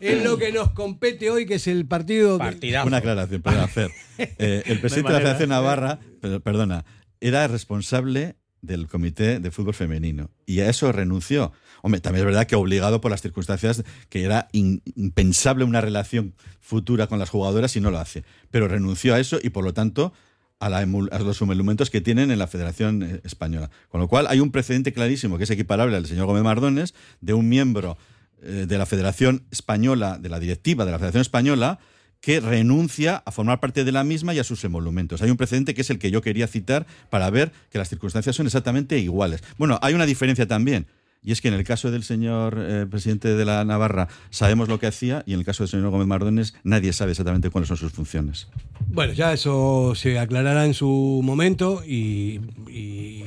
[0.00, 2.34] en lo que nos compete hoy, que es el partido.
[2.34, 2.86] de- Partidazo.
[2.86, 3.90] Una aclaración, perdón, Fer.
[4.16, 5.20] Eh, el presidente de la.
[5.22, 6.84] Federación Navarra, per- perdona,
[7.20, 8.36] era responsable
[8.66, 11.52] del Comité de Fútbol Femenino y a eso renunció.
[11.82, 17.06] Hombre, también es verdad que obligado por las circunstancias que era impensable una relación futura
[17.06, 18.24] con las jugadoras y no lo hace.
[18.50, 20.12] Pero renunció a eso y por lo tanto
[20.60, 23.70] a, la a los emolumentos que tienen en la Federación eh, Española.
[23.88, 27.34] Con lo cual hay un precedente clarísimo que es equiparable al señor Gómez Mardones de
[27.34, 27.98] un miembro
[28.42, 31.78] eh, de la Federación Española, de la directiva de la Federación Española,
[32.24, 35.20] que renuncia a formar parte de la misma y a sus emolumentos.
[35.20, 38.34] Hay un precedente que es el que yo quería citar para ver que las circunstancias
[38.34, 39.44] son exactamente iguales.
[39.58, 40.86] Bueno, hay una diferencia también.
[41.22, 44.78] Y es que en el caso del señor eh, presidente de la Navarra sabemos lo
[44.78, 47.76] que hacía y en el caso del señor Gómez Mardones nadie sabe exactamente cuáles son
[47.76, 48.48] sus funciones.
[48.88, 52.40] Bueno, ya eso se aclarará en su momento y,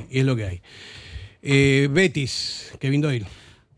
[0.09, 0.61] es lo que hay.
[1.43, 3.25] Eh, Betis, Kevin Doyle.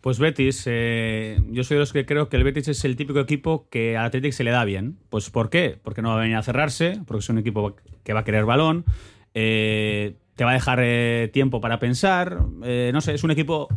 [0.02, 3.20] Pues Betis, eh, yo soy de los que creo que el Betis es el típico
[3.20, 4.98] equipo que a Athletic se le da bien.
[5.10, 5.78] Pues ¿por qué?
[5.84, 8.46] Porque no va a venir a cerrarse, porque es un equipo que va a querer
[8.46, 8.86] balón,
[9.34, 10.82] te va a dejar
[11.32, 13.68] tiempo para pensar, no sé, es un equipo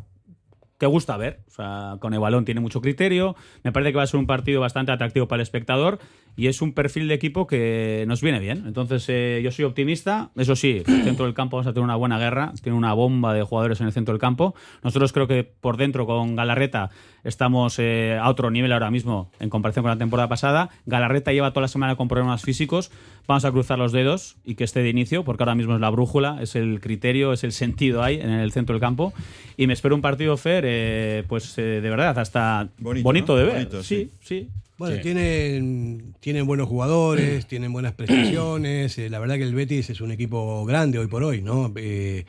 [0.83, 1.39] que gusta ver.
[1.47, 3.37] O sea, con el balón tiene mucho criterio.
[3.63, 6.01] Me parece que va a ser un partido bastante atractivo para el espectador
[6.35, 8.65] y es un perfil de equipo que nos viene bien.
[8.67, 10.31] Entonces, eh, yo soy optimista.
[10.37, 12.53] Eso sí, en el centro del campo vamos a tener una buena guerra.
[12.61, 14.57] Tiene una bomba de jugadores en el centro del campo.
[14.83, 16.91] Nosotros creo que por dentro con Galarreta
[17.23, 20.71] estamos eh, a otro nivel ahora mismo en comparación con la temporada pasada.
[20.87, 22.91] Galarreta lleva toda la semana con problemas físicos.
[23.27, 25.91] Vamos a cruzar los dedos y que esté de inicio, porque ahora mismo es la
[25.91, 29.13] brújula, es el criterio, es el sentido ahí en el centro del campo.
[29.57, 33.69] Y me espero un partido Fer, eh, pues de verdad, hasta bonito, de ver.
[33.83, 34.49] sí, sí.
[34.79, 38.99] Bueno, tienen, tienen buenos jugadores, tienen buenas prestaciones.
[38.99, 41.73] Eh, la verdad que el Betis es un equipo grande hoy por hoy, ¿no?
[41.77, 42.25] Eh,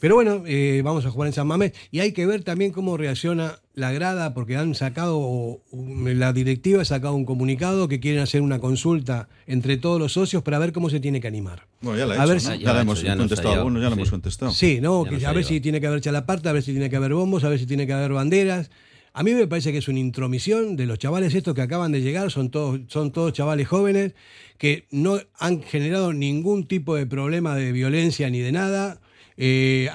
[0.00, 2.96] pero bueno, eh, vamos a jugar en San Mamés y hay que ver también cómo
[2.96, 8.42] reacciona la grada, porque han sacado, la directiva ha sacado un comunicado que quieren hacer
[8.42, 11.66] una consulta entre todos los socios para ver cómo se tiene que animar.
[11.80, 14.50] Bueno, ya la, a ver si, ya, hemos contestado algunos, ya lo hemos contestado.
[14.50, 15.04] Sí, ¿no?
[15.04, 17.48] a ver si tiene que haber chalaparta, a ver si tiene que haber bombos, a
[17.48, 18.70] ver si tiene que haber banderas.
[19.12, 22.02] A mí me parece que es una intromisión de los chavales estos que acaban de
[22.02, 24.14] llegar, son todos, son todos chavales jóvenes
[24.58, 29.00] que no han generado ningún tipo de problema de violencia ni de nada.
[29.40, 29.88] Eh,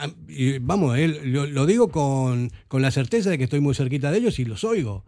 [0.62, 4.64] vamos, lo, digo con, la certeza de que estoy muy cerquita de ellos y los
[4.64, 5.04] oigo.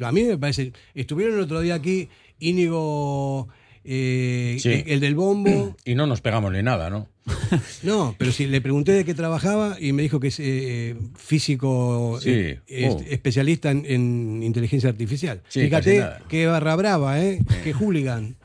[0.00, 2.08] a mí me parece, estuvieron el otro día aquí
[2.38, 3.48] Íñigo
[3.84, 5.76] eh, el del bombo.
[5.84, 7.08] Y no nos pegamos ni nada, ¿no?
[7.82, 12.18] No, pero si le pregunté de qué trabajaba y me dijo que es eh, físico
[12.24, 13.00] eh, oh.
[13.08, 15.42] especialista en, inteligencia artificial.
[15.48, 17.40] Fíjate qué barra brava, ¿eh?
[17.62, 18.36] Qué hooligan.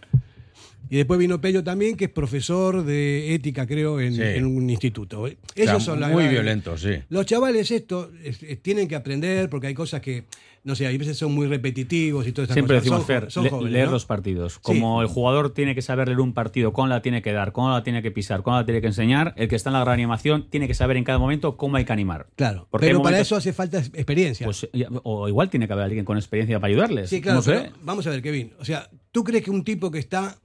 [0.89, 5.27] Y después vino Pello también, que es profesor de ética, creo, en, un instituto.
[5.55, 6.95] Ellos son muy violentos, sí.
[7.09, 8.11] Los chavales esto
[8.61, 10.25] tienen que aprender porque hay cosas que
[10.63, 12.53] no sé, hay veces son muy repetitivos y todo eso.
[12.53, 13.05] Siempre decimos,
[13.63, 14.59] leer los partidos.
[14.59, 17.69] Como el jugador tiene que saber leer un partido, cómo la tiene que dar, cómo
[17.69, 20.49] la tiene que pisar, cómo la tiene que enseñar, el que está en la reanimación
[20.49, 22.27] tiene que saber en cada momento cómo hay que animar.
[22.35, 24.45] Claro, pero para eso hace falta experiencia.
[24.45, 24.67] Pues,
[25.03, 27.09] o igual tiene que haber alguien con experiencia para ayudarles.
[27.09, 27.41] Sí, claro,
[27.81, 28.53] vamos a ver, Kevin.
[28.59, 30.37] O sea, ¿tú crees que un tipo que está,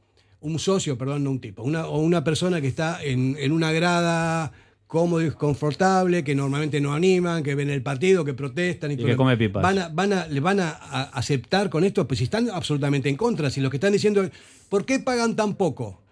[0.45, 3.73] un socio, perdón, no un tipo, una, o una persona que está en, en una
[3.73, 4.53] grada
[4.87, 9.07] cómodo y confortable, que normalmente no animan, que ven el partido, que protestan y, todo.
[9.07, 9.63] Que come pipas.
[9.63, 13.17] Van a, van a, le van a, aceptar con esto, pues si están absolutamente en
[13.17, 14.29] contra, si lo que están diciendo,
[14.69, 16.03] ¿por qué pagan tan poco?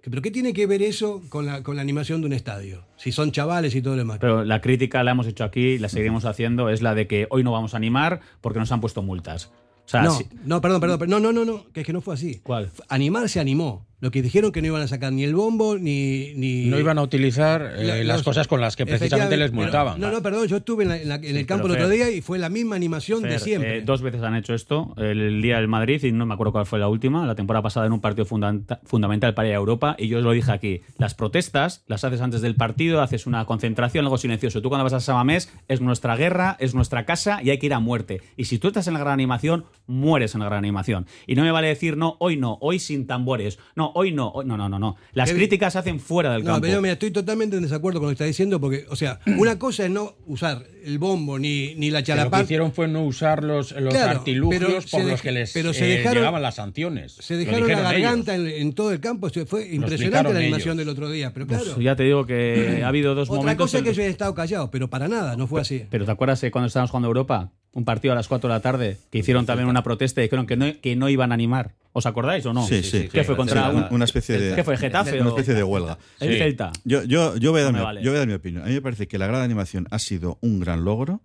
[0.00, 2.84] ¿Pero qué tiene que ver eso con la, con la animación de un estadio?
[2.96, 4.18] Si son chavales y todo lo demás.
[4.20, 7.44] Pero la crítica la hemos hecho aquí, la seguiremos haciendo, es la de que hoy
[7.44, 9.50] no vamos a animar porque nos han puesto multas.
[9.92, 12.40] No, no, perdón, perdón, no, no, no, no, que es que no fue así.
[12.42, 12.70] ¿Cuál?
[12.88, 13.86] Animar se animó.
[14.02, 16.34] Lo que dijeron que no iban a sacar ni el bombo ni.
[16.34, 20.00] ni no iban a utilizar eh, las cosas con las que precisamente les multaban.
[20.00, 22.74] no, no, perdón, yo estuve en, el campo el otro día y fue la misma
[22.74, 23.78] animación de siempre.
[23.78, 26.66] Eh, dos veces han hecho esto, el, día del Madrid, y no me acuerdo cuál
[26.66, 30.08] fue la última, la temporada pasada en un partido fundamental para ir a Europa, y
[30.08, 30.80] yo os lo dije aquí.
[30.98, 34.62] Las protestas las haces antes del partido, haces una concentración, algo silencioso.
[34.62, 37.74] Tú cuando vas a Samamés es nuestra guerra, es nuestra casa y hay que ir
[37.74, 38.20] a muerte.
[38.36, 41.06] Y si tú estás en la gran animación, mueres en la gran animación.
[41.28, 43.60] Y no me vale decir, no, hoy no, hoy sin tambores.
[43.76, 44.96] No, hoy no, hoy, no, no, no, no.
[45.12, 46.56] Las críticas se hacen fuera del campo.
[46.56, 49.20] No, pero mira, estoy totalmente en desacuerdo con lo que está diciendo, porque, o sea,
[49.38, 52.30] una cosa es no usar el bombo ni, ni la chalapán.
[52.30, 56.00] Lo que hicieron fue no usar los, los artilugios por los que les pero se
[56.00, 57.12] eh, llegaban las sanciones.
[57.12, 59.28] Se dejaron la garganta en, todo el campo.
[59.46, 61.32] Fue impresionante la animación del otro día.
[61.32, 61.80] Pero pues claro.
[61.80, 63.44] ya te digo que ha habido dos momentos.
[63.44, 65.84] Otra cosa es que yo he estado callado, pero para nada, no fue así.
[65.90, 67.52] Pero ¿te acuerdas cuando estábamos jugando Europa?
[67.72, 70.46] Un partido a las 4 de la tarde, que hicieron también una protesta y dijeron
[70.46, 71.72] que no, que no iban a animar.
[71.94, 72.66] ¿Os acordáis o no?
[72.66, 73.08] Sí, sí.
[73.12, 75.98] ¿Qué fue contra una, especie de ¿Qué fue Getafe una especie de huelga?
[76.20, 76.72] El Celta.
[76.84, 78.64] Yo, yo, yo, voy a dar mi, yo voy a dar mi opinión.
[78.64, 81.20] A mí me parece que la gran animación ha sido un gran logro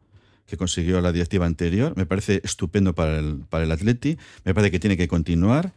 [0.46, 1.94] que consiguió la directiva anterior.
[1.96, 4.18] Me parece estupendo para el, para el Atleti.
[4.44, 5.72] Me parece que tiene que continuar.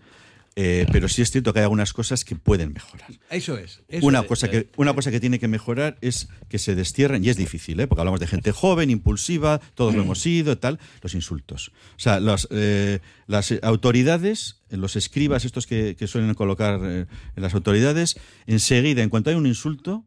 [0.56, 3.08] Eh, pero sí es cierto que hay algunas cosas que pueden mejorar.
[3.30, 3.80] Eso es.
[4.02, 7.36] una, cosa que, una cosa que tiene que mejorar es que se destierren, y es
[7.36, 7.86] difícil, ¿eh?
[7.86, 11.72] porque hablamos de gente joven, impulsiva, todos lo hemos sido, tal, los insultos.
[11.96, 12.20] O sea,
[12.50, 19.30] eh, las autoridades, los escribas, estos que, suelen colocar en las autoridades, enseguida, en cuanto
[19.30, 20.04] hay un insulto,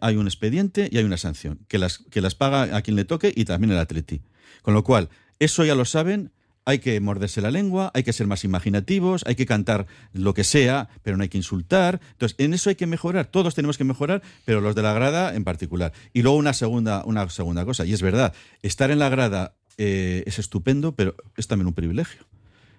[0.00, 3.04] hay un expediente y hay una sanción, que las, que las paga a quien le
[3.04, 4.22] toque y también el atleti.
[4.62, 5.08] Con lo cual,
[5.40, 6.30] eso ya lo saben
[6.64, 10.44] hay que morderse la lengua, hay que ser más imaginativos, hay que cantar lo que
[10.44, 12.00] sea, pero no hay que insultar.
[12.12, 15.34] Entonces, en eso hay que mejorar, todos tenemos que mejorar, pero los de la grada
[15.34, 15.92] en particular.
[16.12, 20.22] Y luego una segunda, una segunda cosa, y es verdad, estar en la grada eh,
[20.26, 22.26] es estupendo, pero es también un privilegio.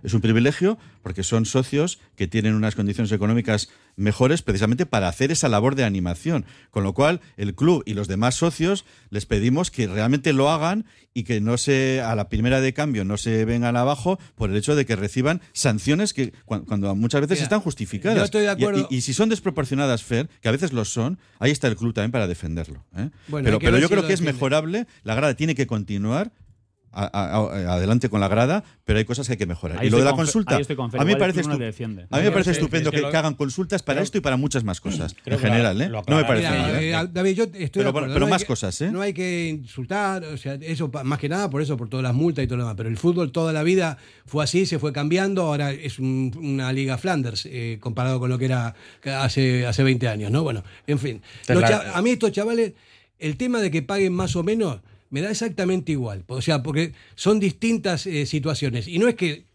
[0.04, 5.32] Es un privilegio porque son socios que tienen unas condiciones económicas mejores precisamente para hacer
[5.32, 6.46] esa labor de animación.
[6.72, 10.86] Con lo cual, el club y los demás socios les pedimos que realmente lo hagan
[11.14, 14.58] y que no se, a la primera de cambio, no se vengan abajo por el
[14.58, 18.24] hecho de que reciban sanciones que cuando, muchas veces están justificadas.
[18.24, 18.88] estoy de acuerdo.
[18.90, 22.12] Y, si son desproporcionadas, Fer, que a veces lo son, ahí está el club también
[22.12, 22.84] para defenderlo.
[22.98, 23.10] ¿eh?
[23.30, 26.32] pero, pero yo creo que es mejorable, la grada tiene que continuar
[26.94, 29.84] adelante con la grada, pero hay cosas que hay que mejorar.
[29.84, 30.66] y lo de la consulta, a mí
[31.06, 34.64] me parece, a mí me parece estupendo que, hagan consultas para esto y para muchas
[34.64, 35.16] más cosas.
[35.26, 35.90] En general, ¿eh?
[35.90, 36.48] No me parece.
[36.48, 36.92] ¿eh?
[36.92, 38.92] Eh, David, yo estoy pero, pero más cosas, ¿eh?
[38.92, 42.14] No hay que insultar, o sea, eso más que nada por eso, por todas las
[42.14, 42.76] multas y todo lo demás.
[42.78, 45.44] Pero el fútbol toda la vida fue así, se fue cambiando.
[45.44, 47.48] Ahora es una liga Flanders
[47.80, 48.76] comparado con lo que era
[49.06, 50.44] hace, hace 20 años, ¿no?
[50.44, 51.22] Bueno, en fin.
[51.94, 52.74] a mí estos chavales,
[53.20, 54.80] el tema de que paguen más o menos
[55.14, 56.24] me da exactamente igual.
[56.26, 58.88] O sea, porque son distintas eh, situaciones.
[58.88, 59.46] Y no es que,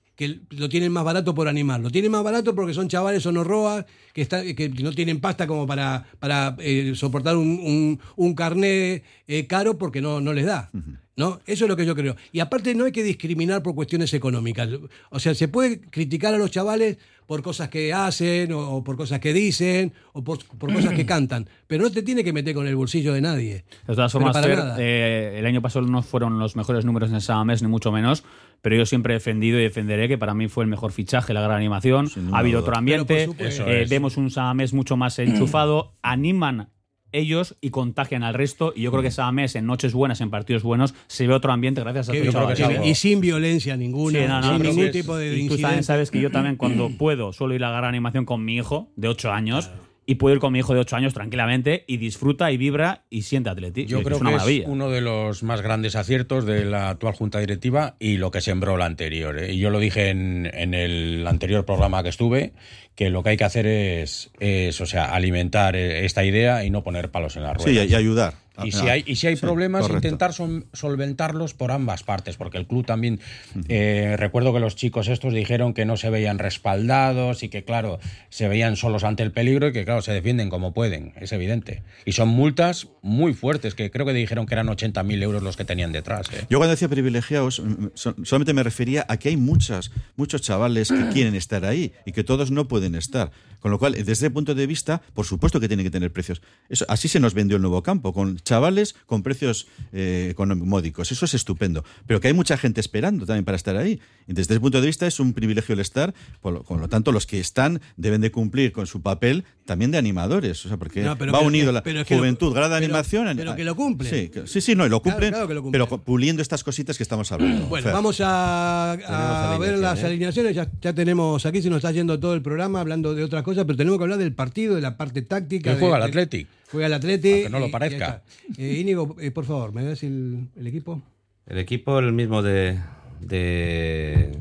[0.51, 3.43] lo tienen más barato por animar, lo tienen más barato porque son chavales o no
[3.43, 9.47] roas, que, que no tienen pasta como para, para eh, soportar un, un, carné eh,
[9.49, 10.71] caro porque no, no les da.
[11.19, 11.41] ¿No?
[11.47, 12.15] Eso es lo que yo creo.
[12.31, 14.69] Y aparte no hay que discriminar por cuestiones económicas.
[15.11, 16.97] O sea, se puede criticar a los chavales
[17.27, 21.83] por cosas que hacen o, por cosas que dicen o por, cosas que cantan, pero
[21.83, 23.65] no te tiene que meter con el bolsillo de nadie.
[23.89, 24.37] De todas formas,
[24.79, 28.23] eh, el año pasado no fueron los mejores números en el mes, ni mucho menos,
[28.63, 31.41] pero yo siempre he defendido y defenderé que para mí fue el mejor fichaje, la
[31.41, 32.09] gran animación.
[32.33, 36.69] Ha habido otro ambiente, eh, vemos un Samamés mucho más enchufado, animan
[37.13, 38.73] ellos y contagian al resto.
[38.75, 41.53] Y yo creo que esa mes, en noches buenas, en partidos buenos, se ve otro
[41.53, 42.85] ambiente gracias a eso.
[42.85, 46.57] Y sin violencia ninguna, sin ningún tipo de Y tú también sabes que yo también
[46.57, 49.71] cuando puedo suelo ir a la animación con mi hijo de 8 años
[50.09, 53.23] y puedo ir con mi hijo de 8 años tranquilamente y disfruta y vibra y
[53.23, 53.91] siente atletismo.
[53.91, 57.95] Yo creo que es uno de los más grandes aciertos de la actual Junta Directiva
[58.01, 59.39] y lo que sembró la anterior.
[59.39, 59.53] ¿eh?
[59.53, 62.55] Y yo lo dije en, en, el anterior programa que estuve,
[62.95, 66.71] que lo que hay que hacer es, es o sea, alimentar eh, esta idea y
[66.71, 67.69] no poner palos en la rueda.
[67.71, 68.33] Sí, y ayudar.
[68.65, 72.85] Y si hay, y si hay problemas, intentar solventarlos por ambas partes, porque el club
[72.85, 73.21] también,
[73.69, 77.99] eh, recuerdo que los chicos estos dijeron que no se veían respaldados y que, claro,
[78.29, 81.83] se veían solos ante el peligro y que, claro, se defienden como pueden, es evidente.
[82.05, 85.65] Y son multas muy fuertes, que creo que dijeron que eran 80.000 euros los que
[85.65, 86.29] tenían detrás.
[86.33, 86.47] ¿eh?
[86.51, 87.63] Yo cuando decía privilegiados,
[87.95, 92.25] solamente me refería a que hay muchas, muchos chavales que quieren estar ahí y que
[92.25, 93.31] todos no pueden estar.
[93.61, 96.43] Con lo cual, desde ese punto de vista, por supuesto que tienen que tener precios.
[96.69, 101.11] Eso, así se nos vendió el nuevo campo, con chavales con precios eh, módicos.
[101.13, 101.85] Eso es estupendo.
[102.07, 104.01] Pero que hay mucha gente esperando también para estar ahí.
[104.29, 106.15] Y desde ese punto de vista es un privilegio el estar.
[106.41, 109.97] Por con lo tanto, los que están deben de cumplir con su papel también de
[109.99, 110.65] animadores.
[110.67, 113.35] O sea, porque va unido la juventud, grada de animación.
[113.37, 114.31] Pero que lo cumplen.
[114.47, 115.35] Sí, sí, no, y lo cumplen,
[115.73, 117.67] pero puliendo estas cositas que estamos hablando.
[117.67, 120.07] Bueno, vamos a, ver las ¿eh?
[120.07, 120.55] alineaciones.
[120.55, 123.65] Ya, ya, tenemos aquí, se nos está yendo todo el programa hablando de otras cosas,
[123.65, 125.73] pero tenemos que hablar del partido, de la parte táctica.
[125.73, 126.49] Que juega el Athletic.
[126.71, 127.45] Juega el Athletic.
[127.45, 128.23] Que no lo parezca.
[128.59, 131.01] Eh, Íñigo, eh, por favor, ¿me das el, equipo?
[131.47, 132.79] El equipo, el mismo de,
[133.21, 134.33] de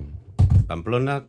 [0.67, 1.25] Pamplona,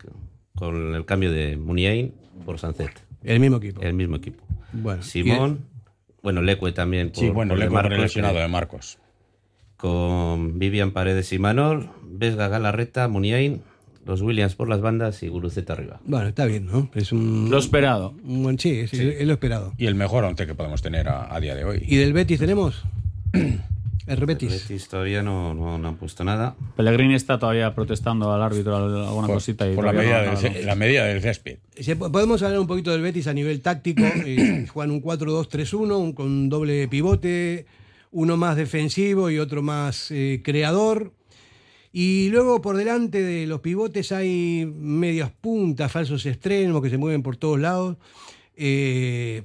[0.54, 2.12] con el cambio de Muniain
[2.44, 2.90] por Sancet.
[3.22, 3.80] El mismo equipo.
[3.80, 4.44] El mismo equipo.
[4.72, 5.66] Bueno, Simón,
[6.22, 7.10] bueno, Lecue también.
[7.10, 8.98] Por, sí, bueno, Lecue por el lesionado de Marcos.
[9.76, 13.62] Con Vivian Paredes y Manol, Vesga Galarreta, Muniain,
[14.04, 16.00] los Williams por las bandas y Guruceta arriba.
[16.04, 16.90] Bueno, está bien, ¿no?
[16.94, 17.48] Es un.
[17.50, 18.14] Lo esperado.
[18.24, 18.92] Un buen sí, es,
[19.24, 19.74] lo esperado.
[19.76, 21.84] Y el mejor once que podemos tener a, día de hoy.
[21.86, 22.84] ¿Y del Betis tenemos?
[24.08, 24.52] El Betis.
[24.52, 26.56] El Betis todavía no, no, han puesto nada.
[26.76, 29.70] Pellegrini está todavía protestando al árbitro alguna cosita.
[29.70, 31.58] Y por la medida, del, la medida del césped.
[31.98, 34.02] Podemos hablar un poquito del Betis a nivel táctico.
[34.26, 37.66] eh, juegan un 4-2-3-1, con doble pivote,
[38.10, 41.12] uno más defensivo y otro más eh, creador.
[41.92, 47.22] Y luego por delante de los pivotes hay medias puntas, falsos extremos que se mueven
[47.22, 47.96] por todos lados.
[48.56, 49.42] Eh,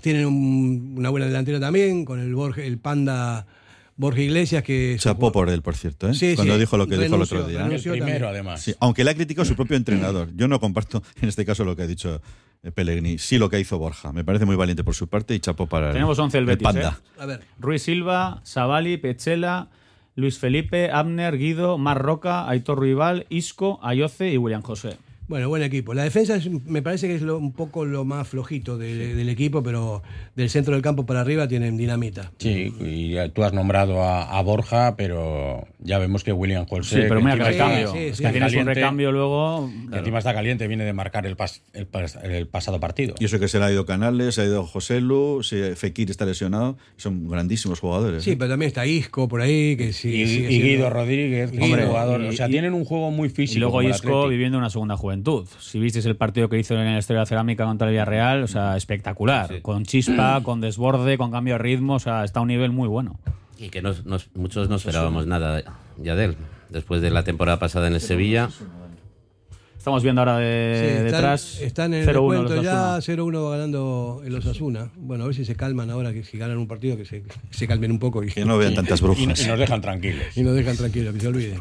[0.00, 3.46] tienen una buena delantera también, con el, el Panda
[3.96, 4.96] Borja Iglesias que...
[4.98, 6.34] Chapó por él, por cierto, ¿eh?
[6.36, 7.66] cuando dijo lo que dijo el otro día.
[7.66, 8.76] El primero, además.
[8.80, 10.28] aunque le ha criticado su propio entrenador.
[10.34, 12.20] Yo no comparto en este caso lo que ha dicho
[12.62, 13.18] eh, Pellegrini.
[13.18, 14.12] Sí lo que hizo Borja.
[14.12, 17.00] Me parece muy valiente por su parte y chapó para Tenemos 11 el, el Panda.
[17.18, 17.40] A ver.
[17.58, 19.70] Ruiz Silva, Savali, Pechela...
[20.16, 24.96] Luis Felipe, Abner, Guido, Mar Roca, Aitor Rival, Isco, Ayoce y William José.
[25.28, 25.92] Bueno, buen equipo.
[25.92, 30.02] La defensa me parece que es un poco lo más flojito del equipo, pero
[30.36, 32.30] del centro del campo para arriba tienen dinamita.
[32.38, 37.02] Sí, y tú has nombrado a, Borja, pero ya vemos que William José.
[37.02, 37.86] Sí, pero mira que recambio.
[37.86, 39.68] está- Es está que tienes un caliente, recambio luego.
[39.90, 43.16] que encima está caliente, viene de marcar el, pas- el pas- el pasado partido.
[43.18, 46.08] Y eso que se le ha ido Canales, se ha ido José Lu, se- Fekir
[46.08, 46.78] está lesionado.
[46.98, 48.22] Son grandísimos jugadores.
[48.22, 48.36] Sí, ¿eh?
[48.38, 50.08] pero también está Isco por ahí, que sí.
[50.10, 52.22] y, y Guido siendo- Rodríguez, que es Guido, un jugador.
[52.22, 53.56] y- o sea, y- tienen un juego muy físico.
[53.56, 55.15] Y luego Isco viviendo una segunda juventud.
[55.58, 58.42] Si visteis el partido que hizo en el Estadio de la Cerámica contra el Villarreal,
[58.42, 59.48] o sea, espectacular.
[59.48, 59.60] Sí.
[59.62, 62.88] Con chispa, con desborde, con cambio de ritmo, o sea, está a un nivel muy
[62.88, 63.18] bueno.
[63.58, 65.62] Y que nos- nos- muchos no esperábamos nada
[65.96, 66.36] ya de él.
[66.68, 68.48] Después de la temporada pasada en el Sevilla,
[69.78, 71.60] Estamos viendo ahora Sí, de, están, detrás.
[71.60, 73.22] están en el 0-1 descuento ya, Osasuna.
[73.22, 74.90] 0-1 va ganando el Osasuna.
[74.96, 77.30] Bueno, a ver si se calman ahora, que si ganan un partido, que se, que
[77.50, 79.46] se calmen un poco y, Que no vean tantas Y, y brujas.
[79.46, 80.24] nos dejan tranquilos.
[80.34, 81.60] y nos dejan tranquilos, que se olviden.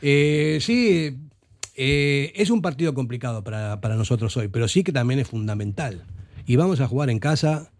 [0.00, 1.16] Eh, sí,
[1.76, 6.04] eh, es un partido complicado para, para nosotros hoy, pero sí que también es fundamental.
[6.46, 7.70] Y vamos a jugar en casa.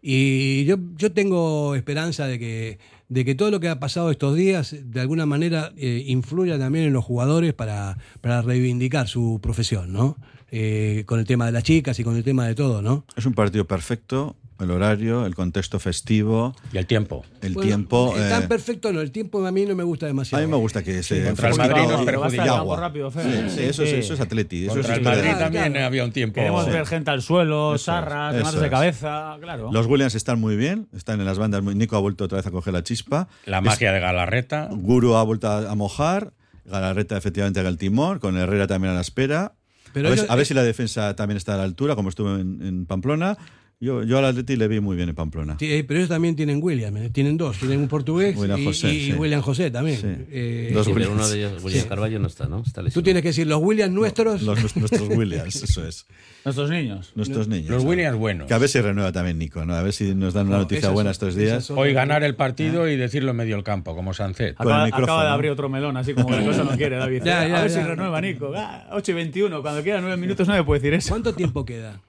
[0.00, 2.78] Y yo, yo tengo esperanza de que,
[3.08, 6.86] de que todo lo que ha pasado estos días, de alguna manera, eh, influya también
[6.86, 10.16] en los jugadores para, para reivindicar su profesión, ¿no?
[10.50, 13.06] Eh, con el tema de las chicas y con el tema de todo, ¿no?
[13.16, 17.24] Es un partido perfecto, el horario, el contexto festivo, Y el tiempo.
[17.40, 18.14] el Bueno, tiempo.
[18.16, 20.44] es tan eh, perfecto, no, el tiempo a mí no me gusta a demasiado.
[20.44, 23.50] mí me gusta que se contra el Madrid nos a el campo rápido, Fer.
[23.50, 23.96] Sí, sí, eso, es- Sí.
[23.96, 24.64] eso es atleti.
[24.66, 25.86] Eso Contra es el de- Madrid también claro.
[25.86, 26.34] había un tiempo.
[26.34, 26.70] Queremos Sí.
[26.70, 29.70] ver gente al suelo, Eso sarras, es, de cabeza, claro.
[29.72, 31.62] Los Williams están muy bien, están en las bandas.
[31.62, 33.28] muy- Nico ha vuelto otra vez a coger la chispa.
[33.46, 34.68] La Es- magia de Galarreta.
[34.70, 36.32] Guru ha vuelto a, a mojar.
[36.64, 39.54] Galarreta efectivamente haga el timón, con Herrera también a la espera.
[39.92, 42.08] Pero a, ver, ellos- a ver si la defensa también está a la altura, como
[42.08, 43.36] estuvo en, en Pamplona.
[43.84, 45.56] Yo, yo al Atleti le vi muy bien en Pamplona.
[45.58, 48.94] Sí, pero ellos también tienen William, eh, tienen dos, tienen un portugués William y, José,
[48.94, 49.12] y sí.
[49.14, 49.96] William José también.
[50.00, 50.06] Sí.
[50.30, 51.26] Eh, Dos sí, pero Williams.
[51.26, 51.88] uno de ellos, William Sí.
[51.88, 52.62] Carballo, no está, ¿no?
[52.64, 54.42] Está tú tienes que decir los Williams nuestros.
[54.42, 56.06] Los, nuestros Williams, eso es.
[56.44, 57.10] Nuestros niños.
[57.16, 57.70] Nuestros niños.
[57.70, 57.82] Los.
[57.84, 58.46] Williams buenos.
[58.46, 59.74] Que a ver si renueva también Nico, ¿no?
[59.74, 61.64] A ver si nos dan una No, noticia buena son- estos días.
[61.64, 64.54] son- Hoy ganar el partido y decirlo en medio del campo, como Sancet.
[64.60, 67.22] Acaba, acaba de abrir otro melón, así como la cosa no quiere, David.
[67.24, 67.80] Ya, ya, a ver ya.
[67.80, 68.52] si renueva Nico.
[68.56, 71.08] Ah, 8 y 21, cuando quedan 9 minutos no me puede decir eso.
[71.08, 72.00] ¿Cuánto tiempo queda?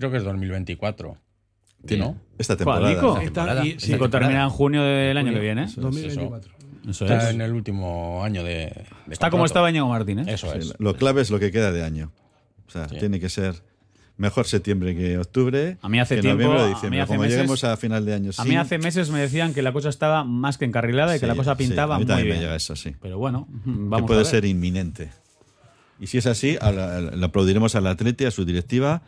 [0.00, 1.16] Creo que es 2024.
[1.86, 2.16] Tiene- ¿No?
[2.38, 2.94] Esta ¿Cuál, temporada.
[2.94, 3.08] Nico?
[3.18, 3.66] Esta- temporada.
[3.66, 5.64] y- sí, Nico termina en junio del año que viene.
[5.64, 5.68] ¿eh?
[5.76, 6.52] 2024.
[6.88, 7.34] Eso Está es.
[7.34, 8.52] en el último año de.
[8.54, 9.44] de Está como contrato.
[9.46, 10.26] estaba Íñigo Martínez.
[10.28, 10.74] Eso Sí, es.
[10.78, 12.10] lo clave es lo que queda de año.
[12.66, 12.96] O sea, Sí.
[12.98, 13.62] tiene que ser
[14.16, 15.78] mejor septiembre que octubre.
[15.82, 17.00] A mí hace que tiempo- noviembre o a mí diciembre.
[17.00, 18.40] hace Como meses- lleguemos a final de año, sí.
[18.42, 21.26] A mí hace meses me decían que la cosa estaba más que encarrilada y que
[21.26, 22.38] la cosa sí, pintaba a mí muy también bien.
[22.38, 22.94] me llega eso, sí.
[23.00, 24.30] Pero bueno, que vamos puede a ver.
[24.30, 25.10] ser inminente.
[25.98, 29.02] Y si es así, la- le aplaudiremos al Atleti, a su directiva,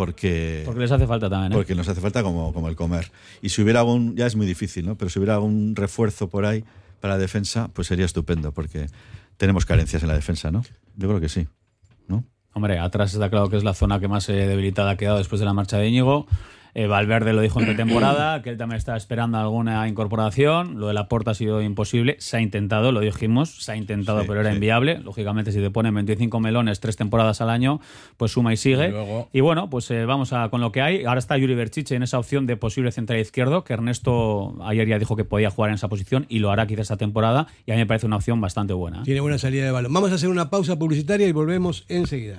[0.00, 1.52] porque, Porque les hace falta también.
[1.52, 1.54] ¿eh?
[1.54, 3.12] porque nos hace falta como, como el comer.
[3.42, 4.94] Y si hubiera algún, ya es muy difícil, ¿no?
[4.96, 6.64] Pero si hubiera algún refuerzo por ahí
[7.00, 8.86] para la defensa, pues sería estupendo, porque
[9.36, 10.62] tenemos carencias en la defensa, ¿no?
[10.96, 11.48] Yo creo que sí,
[12.08, 12.24] ¿no?
[12.54, 15.38] Hombre, atrás está claro que es la zona que más eh, debilitada ha quedado después
[15.38, 16.26] de la marcha de Íñigo.
[16.74, 20.78] Eh, Valverde lo dijo en pretemporada, que él también está esperando alguna incorporación.
[20.78, 22.16] Lo de la porta ha sido imposible.
[22.18, 24.56] Se ha intentado, lo dijimos, se ha intentado, Sí, pero era sí.
[24.56, 24.98] inviable.
[24.98, 27.80] Lógicamente, si te ponen 25 melones tres temporadas al año,
[28.16, 28.88] pues suma y sigue.
[28.88, 31.04] Y luego- Y bueno, pues eh, vamos a con lo que hay.
[31.04, 34.98] Ahora está Yuri Berchiche en esa opción de posible central izquierdo, que Ernesto ayer ya
[34.98, 37.46] dijo que podía jugar en esa posición y lo hará quizás esta temporada.
[37.66, 39.02] Y a mí me parece una opción bastante buena.
[39.02, 39.92] Tiene buena salida de balón.
[39.92, 42.38] Vamos a hacer una pausa publicitaria y volvemos enseguida.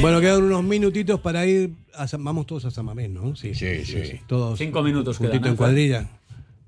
[0.00, 1.74] Bueno, quedan unos minutitos para ir.
[1.94, 3.36] A vamos todos a San Mamés, ¿no?
[3.36, 4.20] Sí, sí, sí.
[4.26, 4.58] Todos.
[4.58, 6.08] Cinco minutos juntito en cuadrilla.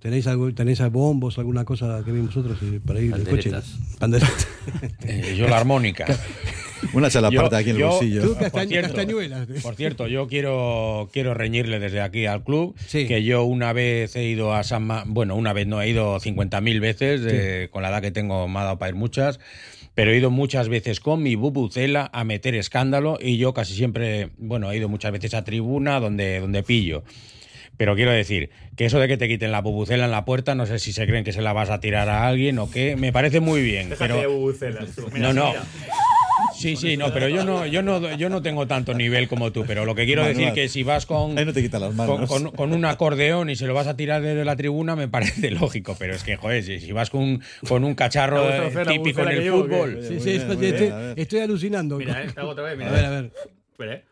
[0.01, 3.53] ¿Tenéis, algo, ¿Tenéis bombos, alguna cosa que vimos nosotros para ir de coche?
[5.05, 6.07] Eh, yo la armónica.
[6.93, 8.35] Una charla parte aquí en el bolsillo.
[8.35, 9.03] por, cierto,
[9.63, 14.25] por cierto, yo quiero, quiero reñirle desde aquí al club que yo una vez he
[14.25, 18.11] ido a San bueno, una vez no, he ido 50.000 veces, con la edad que
[18.11, 19.39] tengo me ha dado para ir muchas
[19.95, 24.31] pero he ido muchas veces con mi bubucela a meter escándalo y yo casi siempre,
[24.39, 27.05] bueno, he ido muchas veces a tribuna donde, donde pillo.
[27.77, 30.67] Pero quiero decir que eso de que te quiten la bubucela en la puerta, no
[30.67, 33.13] sé si se creen que se la vas a tirar a alguien o qué, me
[33.13, 33.95] parece muy bien.
[33.99, 34.17] pero
[35.19, 35.53] no, no.
[36.63, 39.65] Sí, sí, no, pero yo no, yo no, yo no tengo tanto nivel como tú.
[39.67, 41.35] Pero lo que quiero decir que si vas con,
[42.57, 45.97] Con, un acordeón y se lo vas a tirar desde la tribuna, me parece lógico.
[45.99, 48.43] Pero es que, joder, si, vas con, con un cacharro
[48.87, 49.99] típico en el fútbol.
[50.03, 50.41] Sí, sí,
[51.17, 51.99] estoy, alucinando.
[51.99, 52.91] Mira, eh, otra vez, mira.
[52.91, 53.33] A ver, a ver.
[53.73, 54.05] Espera, eh.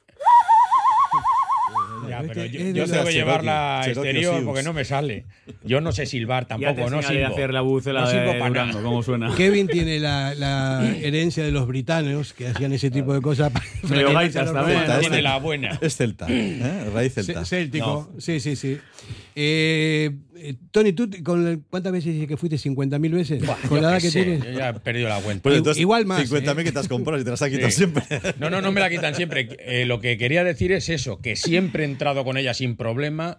[2.08, 5.26] Ya, pero yo, tengo que llevarla exterior porque no me sale.
[5.64, 7.26] Yo no sé silbar tampoco, no sirvo.
[7.26, 8.82] hacer la bucela no para nada.
[8.82, 9.34] ¿cómo suena?
[9.36, 13.52] Kevin tiene la, la, herencia de los britanos que hacían ese tipo de cosas.
[13.88, 14.84] Pero gaitas también.
[15.00, 15.78] Tiene la buena.
[15.80, 16.90] Es celta, ¿eh?
[16.92, 17.44] raíz celta.
[17.44, 18.78] Céltico, sí, sí, sí.
[19.34, 20.10] Eh,
[20.42, 22.56] eh, Tony, ¿tú con cuántas veces dices que fuiste?
[22.56, 23.42] ¿50.000 veces?
[23.68, 24.44] con la edad que tienes.
[24.44, 25.42] Yo ya he perdido la cuenta.
[25.42, 26.30] Pues Igual más.
[26.30, 28.04] 50.000 que te has comprado y te las has quitado siempre.
[28.38, 29.84] No, no, no me la quitan siempre.
[29.86, 33.38] lo que quería decir es eso, que siempre he entrado con ella sin problema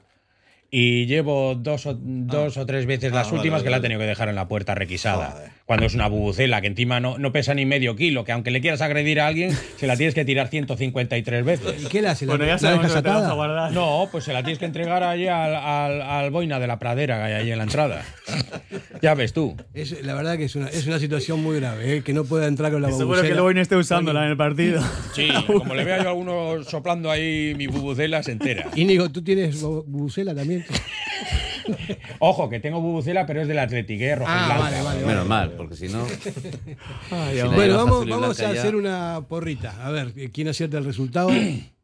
[0.73, 4.07] y llevo dos o, dos o tres veces las últimas que la he tenido que
[4.07, 7.65] dejar en la puerta requisada cuando es una bubucela que encima no, no, pesa ni
[7.65, 11.45] medio kilo, que aunque le quieras agredir a alguien, se la tienes que tirar 153
[11.45, 11.83] veces.
[11.83, 12.27] ¿Y qué le haces?
[12.27, 13.71] Bueno, ya sabemos que te vas a guardar.
[13.71, 15.55] No, pues se la tienes que entregar allí al,
[16.01, 18.03] al, boina de la pradera que hay ahí en la entrada.
[19.01, 19.55] ya ves tú.
[19.73, 22.01] Es, la verdad que es una, es una situación muy grave, ¿eh?
[22.03, 23.15] que no pueda entrar con la bubucela.
[23.15, 24.81] Seguro que el boina esté usándola en el partido.
[25.13, 28.69] Sí, como le vea yo a alguno soplando ahí mi bubucela, se entera.
[28.75, 30.63] Íñigo, ¿tú tienes bubucela también?
[32.19, 34.17] Ojo, que tengo bubucela, pero es del Atlético, ¿eh?
[34.25, 36.05] ah, vale, vale, Menos mal, porque si no.
[37.55, 39.85] bueno, vamos, vamos a hacer una porrita.
[39.85, 41.29] A ver, ¿quién acierta el resultado?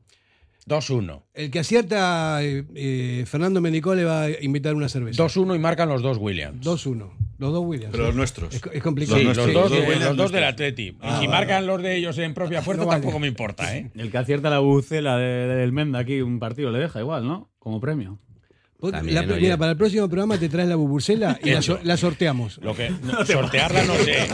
[0.68, 1.24] 2-1.
[1.34, 5.24] El que acierta, eh, eh, Fernando Menicó le va a invitar una cerveza.
[5.24, 6.66] 2-1 y marcan los dos Williams.
[6.66, 7.10] 2-1.
[7.38, 7.92] Los dos Williams.
[7.92, 8.54] Pero los nuestros.
[8.54, 9.20] Es, complicado.
[9.20, 10.88] Sí, los, dos, los dos del Atleti.
[10.88, 13.78] y ah, si marcan los de ellos en propia fuerza, tampoco me importa.
[13.78, 13.92] ¿eh?
[13.96, 17.50] El que acierta la bucela del Menda aquí, un partido le deja igual, ¿no?
[17.60, 18.20] Como premio.
[18.80, 22.60] Mira, para el próximo programa te traes la bubursela y la, sorteamos.
[22.62, 22.92] Lo que,
[23.26, 24.28] sortearla no sé.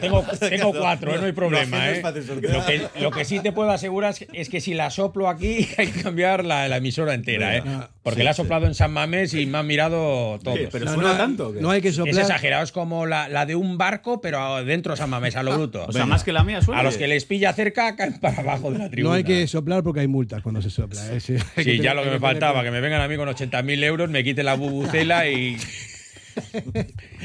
[0.00, 1.90] Tengo, tengo cuatro, no hay problema.
[1.90, 2.02] ¿eh?
[2.02, 5.88] Lo, que, lo, que, sí te puedo asegurar es que si la soplo aquí hay
[5.88, 7.56] que cambiar la, la emisora entera.
[7.56, 7.62] ¿eh?
[8.02, 10.58] Porque la ha soplado en San Mamés y me han mirado todos.
[10.70, 11.54] pero no, suena tanto.
[11.58, 12.14] No hay que soplar.
[12.14, 15.42] Es exagerado, es como la, la, de un barco, pero dentro de San Mamés, a
[15.42, 15.86] lo bruto.
[15.86, 16.80] O sea, más que la mía suena.
[16.80, 19.10] A los que les pilla cerca caen para abajo de la tribuna.
[19.10, 21.00] No hay que soplar porque hay multas cuando se sopla.
[21.14, 21.20] ¿eh?
[21.20, 24.24] Sí, ya lo que me faltaba, que me vengan a mí con 80.000 euros, me
[24.24, 25.56] quite la bubucela y.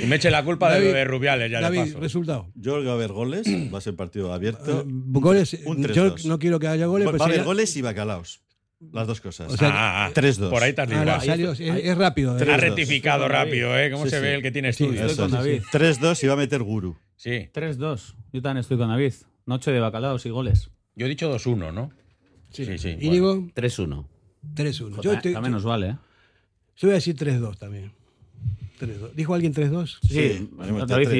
[0.02, 2.00] y me eche la culpa de, de Rubiales ya David, de paso.
[2.00, 2.52] resultado.
[2.56, 4.86] Yo creo que va a haber goles, va a ser partido abierto.
[4.86, 5.58] Uh, goles,
[5.94, 7.08] yo no quiero que haya goles.
[7.08, 8.42] Va, a haber goles y bacalaos.
[8.92, 9.52] Las dos cosas.
[9.52, 10.50] O sea, 3-2.
[10.50, 12.36] Por ahí te ah, es, es, rápido.
[12.36, 13.90] Ha rectificado rápido, ¿eh?
[13.90, 15.06] ¿Cómo se ve el que tiene estudio?
[15.06, 15.64] estoy con David.
[15.72, 16.98] 3-2 y va a meter Guru.
[17.16, 17.50] Sí.
[17.54, 18.16] 3-2.
[18.34, 19.14] Yo también estoy con David.
[19.46, 20.72] Noche de bacalaos y goles.
[20.96, 21.92] Yo he dicho 2-1, ¿no?
[22.52, 22.78] Sí, sí.
[22.78, 22.98] sí.
[23.00, 23.36] Íñigo.
[23.56, 24.06] 3-1.
[24.56, 25.02] 3-1.
[25.02, 25.96] Yo también nos vale, ¿eh?
[26.78, 27.92] Yo voy a decir 3-2 también.
[28.80, 29.14] 3-2.
[29.14, 30.00] ¿Dijo alguien 3-2?
[30.02, 30.50] Sí,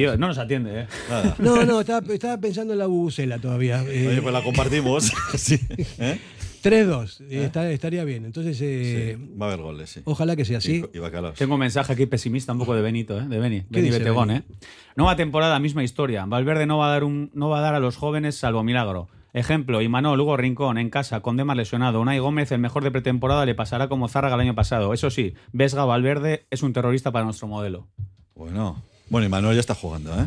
[0.00, 0.16] yo.
[0.18, 0.86] No nos atiende, ¿eh?
[1.08, 1.36] Nada.
[1.38, 3.82] No, no, estaba, estaba, pensando en la bubucela todavía.
[3.82, 5.12] Eh, Oye, pues la compartimos.
[5.34, 5.58] sí.
[5.98, 6.18] ¿Eh?
[6.70, 8.24] 3-2, eh, estaría bien.
[8.24, 10.00] Entonces, eh, sí, va a haber goles, sí.
[10.04, 10.82] Ojalá que sea así.
[10.92, 13.26] Y, y Tengo un mensaje aquí pesimista un poco de Benito, ¿eh?
[13.26, 14.32] de Beni, Beni Betegón.
[14.32, 14.42] ¿eh?
[14.96, 16.24] Nueva temporada, misma historia.
[16.26, 19.08] Valverde no va, a dar un, no va a dar a los jóvenes salvo milagro.
[19.36, 22.00] Ejemplo, Imanol, Hugo Rincón, en casa, con Demar lesionado.
[22.00, 24.94] Unai Gómez, el mejor de pretemporada, le pasará como Zárraga el año pasado.
[24.94, 27.86] Eso sí, Vesga Valverde es un terrorista para nuestro modelo.
[28.34, 30.26] Bueno, bueno, Imanol ya está jugando, ¿eh?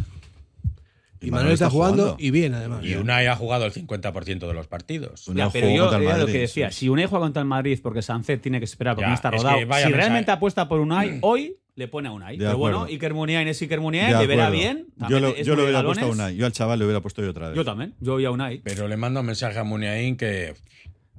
[1.22, 2.84] Y, Manuel está, jugando, y bien, además.
[2.84, 5.26] Y Unai ha jugado el 50% de los partidos.
[5.34, 8.41] Ya, pero yo era lo que decía, si Unai juega contra el Madrid porque Sánchez
[8.41, 12.09] tiene que esperar porque no está rodado, si realmente apuesta por Unai, hoy le pone
[12.09, 12.38] a Unai.
[12.38, 14.88] pero bueno, Iker Muniain es Iker Muniain, le verá bien.
[15.09, 16.36] Yo, lo, yo le hubiera puesto a Unai.
[16.36, 17.55] Yo al chaval le hubiera puesto yo otra vez.
[17.55, 18.59] Yo también, yo voy a Unai.
[18.63, 20.55] Pero le mando un mensaje a Muniain que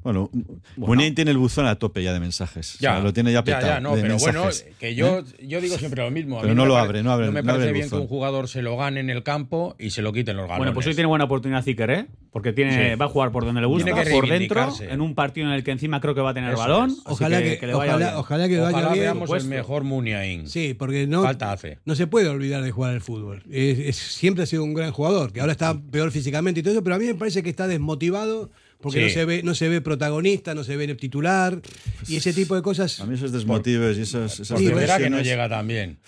[0.03, 0.30] bueno,
[0.76, 1.03] bueno.
[1.14, 2.78] tiene el buzón a tope ya de mensajes.
[2.78, 3.66] Ya, lo tiene ya petado.
[3.66, 4.44] Ya, no, pero bueno,
[4.78, 5.24] que yo, ¿Eh?
[5.46, 6.40] yo digo siempre lo mismo.
[6.40, 7.26] pero no lo abre, no abre.
[7.26, 10.01] No me parece bien que un jugador se lo gane en el campo y se
[10.01, 10.59] lo quiten los galones.
[10.59, 12.07] Bueno, pues hoy tiene buena oportunidad Ziker, ¿eh?
[12.32, 15.53] Porque tiene, va a jugar por donde le gusta, por dentro, en un partido en
[15.53, 16.94] el que encima creo que va a tener balón.
[17.05, 19.05] Ojalá que, le vaya ojalá, ojalá, que vaya ojalá bien.
[19.05, 20.48] veamos el mejor Muniain.
[20.48, 21.78] Sí, porque no, Falta hace.
[21.84, 23.42] no se puede olvidar de jugar al fútbol.
[23.92, 26.96] siempre ha sido un gran jugador, que ahora está peor físicamente y todo eso, pero
[26.96, 28.51] a mí me parece que está desmotivado
[28.81, 31.61] porque no, se ve, no se ve protagonista, no se ve titular
[32.09, 33.01] y ese tipo de cosas.
[33.01, 35.99] A mí esos desmotives y esas, esas verá que no llega tan bien.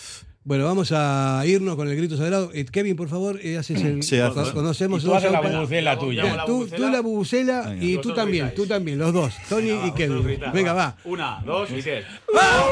[0.44, 2.50] Bueno, vamos a irnos con el grito sagrado.
[2.52, 4.02] Eh, Kevin, por favor, eh, haces el.
[4.02, 4.18] Sí,
[4.52, 6.44] conocemos y tú haces la bubucela tuya.
[6.44, 10.40] tú, tú, la bubucela y tú también, tú también, los dos, Tony y Kevin.
[10.52, 10.96] Venga, va.
[11.04, 12.06] Una, dos y tres.
[12.34, 12.70] ¡Vamos,